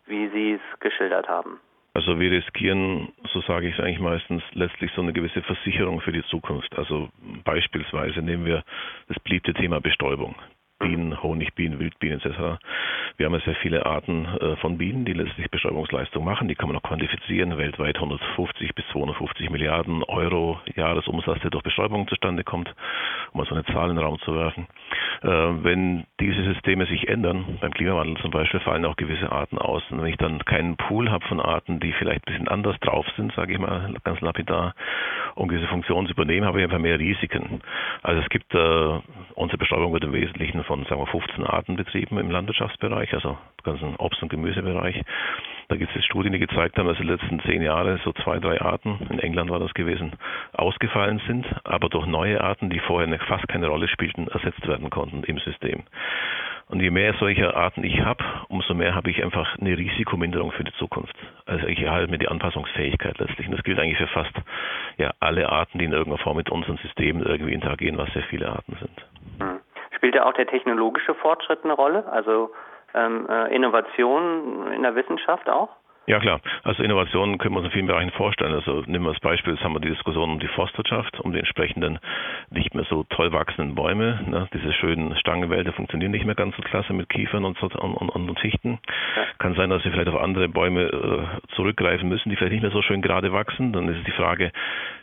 wie 0.09 0.29
Sie 0.29 0.53
es 0.53 0.81
geschildert 0.81 1.29
haben? 1.29 1.61
Also 1.95 2.21
wir 2.21 2.31
riskieren, 2.31 3.13
so 3.33 3.41
sage 3.41 3.69
ich 3.69 3.75
es 3.75 3.81
eigentlich 3.81 3.99
meistens, 3.99 4.43
letztlich 4.53 4.93
so 4.93 5.03
eine 5.03 5.13
gewisse 5.13 5.43
Versicherung 5.43 6.01
für 6.01 6.13
die 6.13 6.23
Zukunft. 6.25 6.77
Also 6.79 7.09
beispielsweise 7.45 8.23
nehmen 8.23 8.45
wir 8.45 8.63
das 9.09 9.19
beliebte 9.21 9.53
Thema 9.53 9.81
Bestäubung. 9.81 10.37
Bienen, 10.79 11.23
Honigbienen, 11.23 11.79
Wildbienen 11.79 12.21
etc. 12.21 12.61
Wir 13.17 13.27
haben 13.27 13.35
ja 13.35 13.41
sehr 13.41 13.57
viele 13.57 13.85
Arten 13.85 14.27
äh, 14.27 14.57
von 14.57 14.79
Bienen, 14.79 15.05
die 15.05 15.13
letztlich 15.13 15.51
Bestäubungsleistung 15.51 16.25
machen. 16.25 16.49
Die 16.49 16.55
kann 16.55 16.69
man 16.69 16.77
auch 16.77 16.83
quantifizieren. 16.83 17.59
Weltweit 17.59 17.97
150 17.97 18.75
bis 18.75 18.87
250 18.93 19.51
Milliarden 19.51 20.05
Euro 20.05 20.61
Jahresumsatz, 20.77 21.41
der 21.41 21.51
durch 21.51 21.65
Bestäubung 21.65 22.07
zustande 22.09 22.45
kommt, 22.45 22.75
um 23.33 23.39
mal 23.39 23.47
so 23.47 23.55
eine 23.55 23.65
Zahl 23.65 23.91
in 23.91 23.97
den 23.97 24.05
Raum 24.05 24.19
zu 24.21 24.35
werfen. 24.35 24.67
Äh, 25.23 25.29
wenn 25.29 26.05
diese 26.21 26.45
Systeme 26.45 26.87
sich 26.87 27.09
ändern, 27.09 27.59
beim 27.61 27.73
Klimawandel 27.73 28.17
zum 28.19 28.31
Beispiel, 28.31 28.61
fallen 28.61 28.85
auch 28.85 28.97
gewisse 28.97 29.33
Arten 29.33 29.59
aus. 29.59 29.83
Und 29.91 30.01
wenn 30.01 30.09
ich 30.09 30.17
dann 30.17 30.45
keinen 30.45 30.77
Pool 30.77 31.11
habe 31.11 31.27
von 31.27 31.41
Arten, 31.41 31.81
die 31.81 31.93
vielleicht 31.93 32.27
ein 32.27 32.33
bisschen 32.33 32.49
anders 32.49 32.79
drauf 32.81 33.07
sind, 33.17 33.33
sage 33.35 33.53
ich 33.53 33.59
mal 33.59 33.95
ganz 34.05 34.21
lapidar, 34.21 34.75
um 35.35 35.51
diese 35.51 35.67
Funktion 35.67 36.07
zu 36.07 36.13
übernehmen, 36.13 36.47
habe 36.47 36.59
ich 36.59 36.65
einfach 36.65 36.79
mehr 36.79 36.99
Risiken. 36.99 37.61
Also 38.03 38.23
es 38.23 38.29
gibt, 38.29 38.55
äh, 38.55 39.01
unsere 39.35 39.59
Bestäubung 39.59 39.93
wird 39.93 40.05
im 40.05 40.13
Wesentlichen 40.13 40.63
von 40.69 40.85
sagen 40.85 41.01
wir, 41.01 41.07
15 41.07 41.45
Arten 41.45 41.77
betrieben 41.77 42.19
im 42.19 42.31
Landwirtschaftsbereich, 42.31 43.13
also 43.15 43.37
ganzen 43.65 43.97
Obst- 43.97 44.23
und 44.23 44.29
Gemüsebereich. 44.29 45.03
Da 45.69 45.77
gibt 45.77 45.95
es 45.95 46.05
Studien, 46.05 46.33
die 46.33 46.39
gezeigt 46.39 46.79
haben, 46.79 46.87
dass 46.87 46.99
die 46.99 47.05
letzten 47.05 47.41
zehn 47.41 47.63
Jahre 47.63 47.99
so 48.05 48.13
zwei, 48.13 48.39
drei 48.39 48.61
Arten, 48.61 48.99
in 49.11 49.19
England 49.19 49.51
war 49.51 49.59
das 49.59 49.75
gewesen, 49.75 50.13
ausgefallen 50.53 51.21
sind, 51.27 51.47
aber 51.65 51.89
durch 51.89 52.07
neue 52.07 52.43
Arten, 52.43 52.71
die 52.71 52.79
vorher 52.79 53.19
fast 53.21 53.49
keine 53.49 53.69
Rolle 53.69 53.89
spielten, 53.89 54.29
ersetzt 54.29 54.67
werden 54.69 54.91
konnten 54.91 55.25
im 55.25 55.39
System. 55.39 55.83
Und 56.69 56.81
je 56.81 56.91
mehr 56.91 57.15
solcher 57.15 57.57
Arten 57.57 57.83
ich 57.83 58.01
habe, 58.01 58.23
umso 58.49 58.75
mehr 58.75 58.95
habe 58.95 59.11
ich 59.11 59.25
einfach 59.25 59.59
eine 59.59 59.77
Risikominderung 59.77 60.53
für 60.53 60.65
die 60.65 60.73
Zukunft. 60.75 61.17
Also 61.47 61.67
ich 61.67 61.81
erhalte 61.81 62.11
mir 62.11 62.19
die 62.19 62.29
Anpassungsfähigkeit 62.29 63.19
letztlich. 63.19 63.49
Und 63.49 63.57
das 63.57 63.65
gilt 63.65 63.79
eigentlich 63.79 63.97
für 63.97 64.07
fast 64.09 64.35
ja, 64.99 65.15
alle 65.19 65.49
Arten, 65.49 65.79
die 65.79 65.87
in 65.87 65.93
irgendeiner 65.93 66.23
Form 66.23 66.37
mit 66.37 66.51
unseren 66.51 66.77
Systemen 66.79 67.25
irgendwie 67.25 67.55
interagieren, 67.55 67.97
was 67.97 68.13
sehr 68.13 68.25
viele 68.25 68.51
Arten 68.51 68.77
sind. 68.79 69.08
Spielt 70.09 70.23
ja 70.23 70.27
auch 70.27 70.33
der 70.33 70.47
technologische 70.47 71.15
Fortschritt 71.17 71.65
eine 71.65 71.75
Rolle? 71.75 72.11
Also 72.11 72.51
ähm, 72.95 73.29
äh, 73.29 73.55
Innovation 73.55 74.73
in 74.73 74.83
der 74.83 74.95
Wissenschaft 74.95 75.51
auch? 75.51 75.69
Ja 76.09 76.19
klar, 76.21 76.41
also 76.65 76.83
Innovationen 76.83 77.37
können 77.37 77.55
wir 77.55 77.59
uns 77.59 77.67
in 77.67 77.73
vielen 77.73 77.87
Bereichen 77.87 78.13
vorstellen. 78.13 78.55
Also 78.55 78.83
nehmen 78.87 79.05
wir 79.05 79.11
als 79.11 79.21
Beispiel, 79.21 79.53
jetzt 79.53 79.63
haben 79.63 79.75
wir 79.75 79.81
die 79.81 79.91
Diskussion 79.91 80.31
um 80.31 80.39
die 80.39 80.49
Forstwirtschaft, 80.49 81.21
um 81.21 81.33
die 81.33 81.39
entsprechenden 81.39 81.99
nicht 82.49 82.75
mehr 82.75 82.87
so 82.89 83.05
toll 83.11 83.31
wachsenden 83.35 83.75
Bäume. 83.75 84.19
Ne? 84.27 84.49
Diese 84.55 84.73
schönen 84.73 85.15
Stangenwälder 85.17 85.75
funktionieren 85.75 86.13
nicht 86.13 86.25
mehr 86.25 86.35
ganz 86.35 86.57
so 86.57 86.63
klasse 86.63 86.95
mit 86.95 87.11
Kiefern 87.11 87.45
und, 87.45 87.63
und, 87.63 87.75
und, 87.75 88.09
und 88.09 88.41
Fichten. 88.41 88.79
Ja. 89.17 89.23
Kann 89.39 89.55
sein, 89.55 89.69
dass 89.69 89.85
wir 89.85 89.93
vielleicht 89.93 90.09
auf 90.09 90.19
andere 90.19 90.49
Bäume 90.49 90.85
äh, 90.85 91.55
zurückgreifen 91.57 92.09
müssen, 92.09 92.31
die 92.31 92.37
vielleicht 92.37 92.53
nicht 92.53 92.63
mehr 92.63 92.71
so 92.71 92.81
schön 92.81 93.03
gerade 93.03 93.31
wachsen. 93.35 93.75
Dann 93.75 93.87
ist 93.91 93.99
es 93.99 94.05
die 94.05 94.13
Frage, 94.13 94.51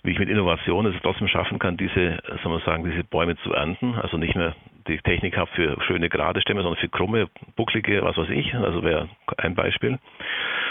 wie 0.01 0.09
ich 0.09 0.17
mit 0.17 0.29
Innovation 0.29 0.88
es 0.88 0.95
trotzdem 1.03 1.27
schaffen 1.27 1.59
kann, 1.59 1.77
diese, 1.77 2.17
soll 2.41 2.51
man 2.51 2.62
sagen, 2.62 2.83
diese 2.83 3.03
Bäume 3.03 3.38
zu 3.43 3.53
ernten. 3.53 3.93
Also 4.01 4.17
nicht 4.17 4.35
mehr 4.35 4.55
die 4.88 4.98
Technik 5.00 5.38
habe 5.38 5.50
für 5.56 5.82
schöne 5.84 6.10
gerade 6.10 6.42
Stämme, 6.42 6.62
sondern 6.62 6.80
für 6.80 6.89
krumme, 6.89 7.27
bucklige, 7.56 8.04
was 8.04 8.18
weiß 8.18 8.30
ich. 8.30 8.54
Also 8.54 8.84
wäre 8.84 9.10
ein 9.38 9.56
Beispiel. 9.56 10.00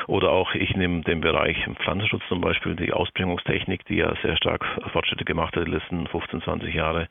Oder 0.06 0.30
auch, 0.30 0.54
ich 0.54 0.76
nehme 0.76 1.02
den 1.02 1.20
Bereich 1.20 1.56
Pflanzenschutz 1.82 2.22
zum 2.28 2.40
Beispiel, 2.40 2.76
die 2.76 2.92
Ausbringungstechnik, 2.92 3.84
die 3.86 3.96
ja 3.96 4.14
sehr 4.22 4.36
stark 4.36 4.64
Fortschritte 4.92 5.24
gemacht 5.24 5.56
hat 5.56 5.66
die 5.66 5.70
letzten 5.70 6.06
15, 6.06 6.42
20 6.42 6.74
Jahre, 6.74 7.08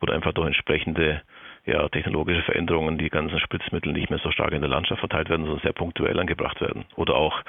wurde 0.00 0.14
einfach 0.14 0.32
durch 0.32 0.46
entsprechende 0.46 1.22
ja, 1.68 1.86
technologische 1.90 2.42
Veränderungen, 2.42 2.96
die 2.96 3.10
ganzen 3.10 3.38
Spritzmittel 3.40 3.92
nicht 3.92 4.08
mehr 4.08 4.18
so 4.18 4.30
stark 4.30 4.52
in 4.52 4.60
der 4.60 4.70
Landschaft 4.70 5.00
verteilt 5.00 5.28
werden, 5.28 5.44
sondern 5.44 5.62
sehr 5.62 5.72
punktuell 5.72 6.18
angebracht 6.18 6.60
werden. 6.60 6.86
Oder 6.96 7.14
auch 7.14 7.42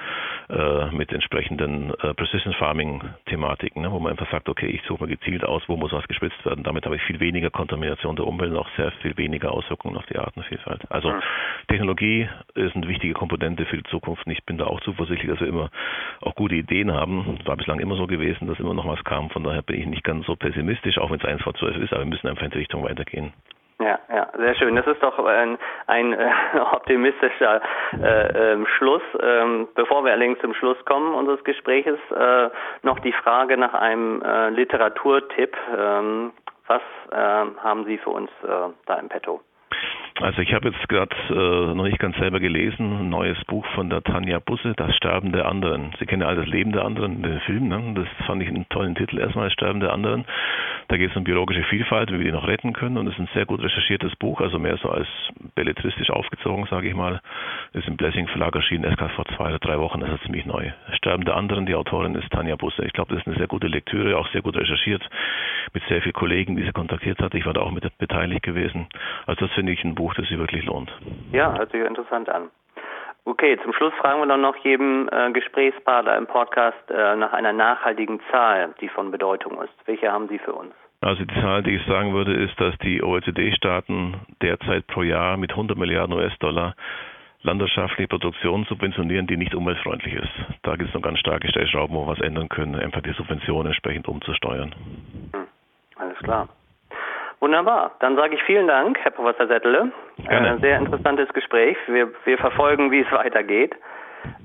äh, 0.49 0.88
mit 0.91 1.11
entsprechenden 1.13 1.93
äh, 2.01 2.13
Precision 2.13 2.53
Farming 2.53 3.01
Thematiken, 3.27 3.81
ne, 3.81 3.91
wo 3.91 3.99
man 3.99 4.11
einfach 4.11 4.29
sagt, 4.29 4.49
okay, 4.49 4.67
ich 4.67 4.81
suche 4.88 5.03
mal 5.03 5.09
gezielt 5.09 5.45
aus, 5.45 5.63
wo 5.67 5.77
muss 5.77 5.93
was 5.93 6.07
gespritzt 6.07 6.45
werden. 6.45 6.63
Damit 6.63 6.85
habe 6.85 6.97
ich 6.97 7.01
viel 7.03 7.19
weniger 7.21 7.49
Kontamination 7.49 8.17
der 8.17 8.27
Umwelt 8.27 8.51
und 8.51 8.57
auch 8.57 8.69
sehr 8.75 8.91
viel 9.01 9.15
weniger 9.15 9.51
Auswirkungen 9.51 9.95
auf 9.95 10.05
die 10.07 10.17
Artenvielfalt. 10.17 10.89
Also 10.91 11.13
Technologie 11.69 12.27
ist 12.55 12.75
eine 12.75 12.88
wichtige 12.88 13.13
Komponente 13.13 13.65
für 13.65 13.77
die 13.77 13.83
Zukunft 13.83 14.25
und 14.25 14.33
ich 14.33 14.43
bin 14.43 14.57
da 14.57 14.65
auch 14.65 14.81
zuversichtlich, 14.81 15.31
dass 15.31 15.39
wir 15.39 15.47
immer 15.47 15.69
auch 16.19 16.35
gute 16.35 16.55
Ideen 16.55 16.91
haben. 16.91 17.38
Es 17.39 17.47
war 17.47 17.55
bislang 17.55 17.79
immer 17.79 17.95
so 17.95 18.05
gewesen, 18.05 18.47
dass 18.47 18.60
immer 18.60 18.73
noch 18.73 18.88
was 18.88 19.03
kam. 19.05 19.29
Von 19.29 19.43
daher 19.43 19.62
bin 19.62 19.79
ich 19.79 19.86
nicht 19.86 20.03
ganz 20.03 20.25
so 20.25 20.36
pessimistisch, 20.36 20.97
auch 20.97 21.10
wenn 21.10 21.19
es 21.19 21.25
1 21.25 21.41
vor 21.41 21.53
12 21.53 21.77
ist, 21.77 21.93
aber 21.93 22.03
wir 22.03 22.10
müssen 22.10 22.27
einfach 22.27 22.43
in 22.43 22.51
die 22.51 22.58
Richtung 22.58 22.84
weitergehen. 22.84 23.32
Ja, 23.82 23.98
ja, 24.10 24.28
sehr 24.38 24.56
schön. 24.56 24.76
Das 24.76 24.86
ist 24.88 25.02
doch 25.02 25.18
ein, 25.24 25.58
ein 25.88 26.13
äh, 26.13 26.30
optimistischer 26.74 27.62
äh, 27.94 28.54
äh, 28.54 28.65
Schluss. 28.78 29.02
Ähm, 29.22 29.70
bevor 29.74 30.04
wir 30.04 30.12
allerdings 30.12 30.39
zum 30.39 30.54
Schluss 30.54 30.78
kommen 30.84 31.13
unseres 31.13 31.44
Gespräches, 31.46 31.98
äh, 32.12 32.50
noch 32.84 33.00
die 33.00 33.13
Frage 33.13 33.56
nach 33.58 33.74
einem 33.74 34.22
äh, 34.22 34.50
Literaturtipp. 34.50 35.56
Ähm, 35.78 36.34
was 36.68 36.82
ähm, 37.12 37.56
haben 37.63 37.86
Sie 37.86 37.98
für 37.98 38.12
uns 38.12 38.30
äh, 38.44 38.70
da 38.86 38.96
im 38.96 39.10
Petto? 39.10 39.42
Also 40.22 40.42
ich 40.42 40.54
habe 40.54 40.70
jetzt 40.70 40.89
gerade 40.89 41.15
äh, 41.30 41.74
noch 41.74 41.86
nicht 41.86 42.00
ganz 42.00 42.18
selber 42.18 42.42
gelesen, 42.42 43.00
ein 43.00 43.10
neues 43.10 43.42
Buch 43.46 43.65
von 43.74 43.89
der 43.89 44.04
Tanja 44.04 44.39
Busse, 44.39 44.74
Das 44.76 44.94
Sterben 44.96 45.32
der 45.32 45.46
anderen. 45.46 45.94
Sie 45.98 46.06
kennen 46.06 46.24
ja 46.24 46.28
all 46.28 46.36
das 46.36 46.48
Leben 46.48 46.74
der 46.74 46.84
anderen, 46.84 47.24
den 47.24 47.39
Film, 47.42 47.70
ne? 47.70 47.94
das 47.96 48.28
fand 48.28 48.44
ich 48.44 48.50
einen 48.50 48.68
tollen 48.68 48.96
Titel 48.96 49.18
erstmal, 49.18 49.46
Das 49.46 49.54
Sterben 49.54 49.80
der 49.80 49.94
anderen. 49.94 50.26
Da 50.89 50.97
geht 50.97 51.12
es 51.12 51.15
um 51.15 51.23
biologische 51.23 51.63
Vielfalt, 51.65 52.12
wie 52.12 52.17
wir 52.17 52.25
die 52.25 52.32
noch 52.32 52.47
retten 52.47 52.73
können 52.73 52.97
und 52.97 53.06
es 53.06 53.13
ist 53.13 53.19
ein 53.19 53.30
sehr 53.36 53.45
gut 53.45 53.62
recherchiertes 53.62 54.15
Buch, 54.15 54.41
also 54.41 54.58
mehr 54.58 54.75
so 54.78 54.89
als 54.89 55.08
belletristisch 55.54 56.10
aufgezogen, 56.10 56.65
sage 56.65 56.88
ich 56.88 56.95
mal. 56.95 57.21
Ist 57.73 57.88
im 57.88 57.95
Blessing 57.95 58.28
Verlag 58.28 58.56
erschienen, 58.56 58.86
erst 58.86 58.97
gerade 58.97 59.13
vor 59.13 59.25
zwei 59.38 59.49
oder 59.49 59.60
drei 59.60 59.78
Wochen, 59.78 59.99
das 59.99 60.10
ist 60.10 60.23
ziemlich 60.23 60.47
neu. 60.47 60.71
Sterben 60.93 61.25
der 61.25 61.36
anderen, 61.36 61.67
die 61.67 61.75
Autorin 61.75 62.15
ist 62.15 62.32
Tanja 62.32 62.56
Busse. 62.56 62.84
Ich 62.86 62.93
glaube, 62.93 63.13
das 63.13 63.21
ist 63.21 63.28
eine 63.28 63.38
sehr 63.38 63.45
gute 63.45 63.67
Lektüre, 63.67 64.17
auch 64.17 64.28
sehr 64.30 64.41
gut 64.41 64.58
recherchiert, 64.58 65.08
mit 65.75 65.84
sehr 65.88 66.02
vielen 66.02 66.13
Kollegen, 66.13 66.56
die 66.56 66.63
sie 66.63 66.71
kontaktiert 66.71 67.19
hat. 67.21 67.36
Ich 67.36 67.45
war 67.45 67.54
da 67.54 67.62
auch 67.62 67.71
mit 67.71 67.86
beteiligt 67.99 68.41
gewesen. 68.41 68.88
Also 69.28 69.45
das 69.45 69.54
finde 69.54 69.73
ich 69.73 69.84
ein 69.84 69.93
Buch, 69.93 70.15
das 70.15 70.28
sich 70.28 70.39
wirklich 70.39 70.65
lohnt. 70.65 70.91
Ja, 71.32 71.56
hört 71.56 71.71
sich 71.71 71.86
interessant 71.86 72.30
an. 72.30 72.49
Okay, 73.25 73.58
zum 73.63 73.73
Schluss 73.73 73.93
fragen 73.95 74.19
wir 74.21 74.27
dann 74.27 74.41
noch 74.41 74.55
jedem 74.58 75.10
äh, 75.12 75.32
Gesprächspartner 75.32 76.17
im 76.17 76.27
Podcast 76.27 76.89
äh, 76.89 77.15
nach 77.15 77.34
einer 77.34 77.53
nachhaltigen 77.53 78.19
Zahl, 78.32 78.73
die 78.82 78.89
von 78.89 79.12
Bedeutung 79.12 79.62
ist. 79.62 79.73
Welche 79.86 80.12
haben 80.12 80.27
Sie 80.29 80.39
für 80.39 80.53
uns? 80.53 80.73
Also 81.01 81.23
die 81.23 81.36
Zahl, 81.36 81.63
die 81.63 81.75
ich 81.75 81.86
sagen 81.86 82.13
würde, 82.13 82.34
ist, 82.34 82.60
dass 82.60 82.77
die 82.79 83.01
OECD-Staaten 83.01 84.15
derzeit 84.41 84.86
pro 84.88 85.01
Jahr 85.01 85.38
mit 85.38 85.51
100 85.51 85.77
Milliarden 85.77 86.13
US-Dollar 86.13 86.75
landwirtschaftliche 87.41 88.10
Produktion 88.10 88.65
subventionieren, 88.65 89.27
die 89.27 89.38
nicht 89.38 89.55
umweltfreundlich 89.55 90.13
ist. 90.13 90.32
Da 90.63 90.75
gibt 90.75 90.89
es 90.89 90.93
noch 90.93 91.01
ganz 91.01 91.19
starke 91.19 91.47
Stellschrauben, 91.47 91.95
wo 91.95 92.05
wir 92.05 92.12
was 92.12 92.19
ändern 92.19 92.49
können, 92.49 92.75
einfach 92.75 93.01
die 93.01 93.13
Subventionen 93.13 93.67
entsprechend 93.67 94.10
umzusteuern. 94.10 94.75
Hm, 95.34 95.47
alles 95.95 96.17
klar. 96.19 96.49
Wunderbar. 97.39 97.91
Dann 97.99 98.15
sage 98.15 98.36
ich 98.36 98.43
vielen 98.43 98.67
Dank, 98.67 98.99
Herr 98.99 99.12
Professor 99.12 99.47
Settele. 99.47 99.91
Gerne. 100.17 100.56
Äh, 100.56 100.60
sehr 100.60 100.78
interessantes 100.78 101.30
Gespräch. 101.30 101.78
Wir, 101.88 102.12
wir 102.25 102.38
verfolgen, 102.38 102.91
wie 102.91 103.02
es 103.02 103.12
weitergeht. 103.12 103.75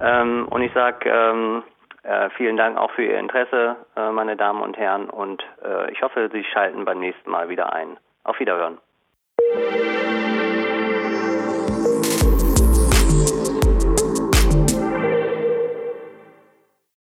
Ähm, 0.00 0.46
und 0.50 0.62
ich 0.62 0.72
sage 0.72 1.08
ähm, 1.08 1.62
äh, 2.04 2.30
vielen 2.36 2.56
Dank 2.56 2.78
auch 2.78 2.90
für 2.92 3.02
Ihr 3.04 3.18
Interesse, 3.18 3.76
äh, 3.96 4.10
meine 4.10 4.36
Damen 4.36 4.62
und 4.62 4.76
Herren. 4.76 5.10
Und 5.10 5.42
äh, 5.64 5.90
ich 5.90 6.02
hoffe, 6.02 6.30
Sie 6.32 6.44
schalten 6.44 6.84
beim 6.84 7.00
nächsten 7.00 7.30
Mal 7.30 7.48
wieder 7.48 7.72
ein. 7.72 7.96
Auf 8.22 8.38
Wiederhören. 8.38 8.78